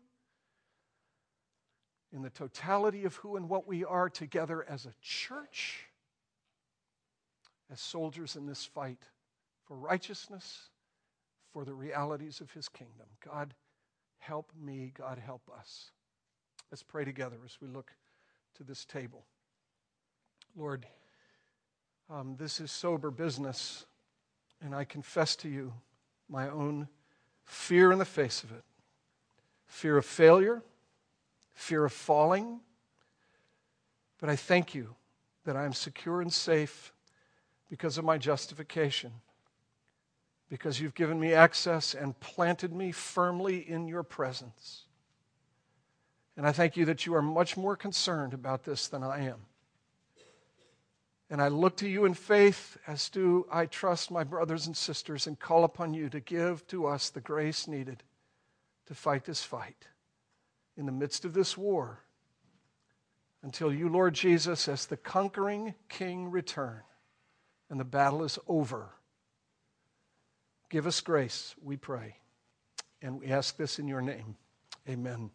in 2.13 2.21
the 2.21 2.29
totality 2.29 3.03
of 3.03 3.15
who 3.15 3.35
and 3.35 3.49
what 3.49 3.67
we 3.67 3.83
are 3.83 4.09
together 4.09 4.65
as 4.69 4.85
a 4.85 4.93
church, 5.01 5.85
as 7.71 7.81
soldiers 7.81 8.37
in 8.37 8.45
this 8.45 8.63
fight 8.63 9.03
for 9.65 9.75
righteousness, 9.75 10.69
for 11.51 11.65
the 11.65 11.73
realities 11.73 12.39
of 12.39 12.51
His 12.51 12.69
kingdom. 12.69 13.07
God, 13.25 13.53
help 14.19 14.51
me. 14.57 14.93
God, 14.97 15.17
help 15.17 15.49
us. 15.57 15.91
Let's 16.71 16.83
pray 16.83 17.03
together 17.03 17.37
as 17.43 17.57
we 17.61 17.67
look 17.67 17.91
to 18.55 18.63
this 18.63 18.85
table. 18.85 19.25
Lord, 20.55 20.85
um, 22.09 22.35
this 22.37 22.59
is 22.59 22.71
sober 22.71 23.09
business, 23.09 23.85
and 24.61 24.75
I 24.75 24.83
confess 24.83 25.35
to 25.37 25.49
you 25.49 25.73
my 26.29 26.49
own 26.49 26.87
fear 27.43 27.91
in 27.91 27.99
the 27.99 28.05
face 28.05 28.43
of 28.43 28.51
it 28.51 28.63
fear 29.67 29.97
of 29.97 30.05
failure, 30.05 30.63
fear 31.53 31.83
of 31.83 31.91
falling. 31.91 32.59
But 34.21 34.29
I 34.29 34.35
thank 34.35 34.73
you 34.73 34.95
that 35.43 35.57
I 35.57 35.65
am 35.65 35.73
secure 35.73 36.21
and 36.21 36.31
safe 36.31 36.93
because 37.69 37.97
of 37.97 38.05
my 38.05 38.17
justification, 38.17 39.11
because 40.49 40.79
you've 40.79 40.95
given 40.95 41.19
me 41.19 41.33
access 41.33 41.93
and 41.93 42.17
planted 42.19 42.71
me 42.71 42.91
firmly 42.91 43.69
in 43.69 43.87
your 43.87 44.03
presence. 44.03 44.83
And 46.37 46.47
I 46.47 46.51
thank 46.51 46.77
you 46.77 46.85
that 46.85 47.05
you 47.05 47.15
are 47.15 47.21
much 47.21 47.57
more 47.57 47.75
concerned 47.75 48.33
about 48.33 48.63
this 48.63 48.87
than 48.87 49.03
I 49.03 49.25
am. 49.25 49.41
And 51.29 51.41
I 51.41 51.47
look 51.47 51.77
to 51.77 51.87
you 51.87 52.05
in 52.05 52.13
faith, 52.13 52.77
as 52.85 53.09
do 53.09 53.47
I 53.51 53.65
trust 53.65 54.11
my 54.11 54.23
brothers 54.23 54.67
and 54.67 54.77
sisters, 54.77 55.25
and 55.25 55.39
call 55.39 55.63
upon 55.63 55.93
you 55.93 56.09
to 56.09 56.19
give 56.19 56.65
to 56.67 56.85
us 56.85 57.09
the 57.09 57.21
grace 57.21 57.67
needed 57.67 58.03
to 58.85 58.93
fight 58.93 59.25
this 59.25 59.43
fight 59.43 59.87
in 60.77 60.85
the 60.85 60.91
midst 60.91 61.25
of 61.25 61.33
this 61.33 61.57
war 61.57 62.01
until 63.41 63.73
you, 63.73 63.89
Lord 63.89 64.13
Jesus, 64.13 64.67
as 64.67 64.85
the 64.85 64.97
conquering 64.97 65.73
king, 65.89 66.29
return 66.29 66.81
and 67.69 67.79
the 67.79 67.85
battle 67.85 68.23
is 68.23 68.39
over. 68.47 68.89
Give 70.69 70.87
us 70.87 71.01
grace, 71.01 71.55
we 71.63 71.77
pray. 71.77 72.17
And 73.01 73.19
we 73.19 73.27
ask 73.27 73.57
this 73.57 73.79
in 73.79 73.87
your 73.87 74.01
name. 74.01 74.35
Amen. 74.89 75.29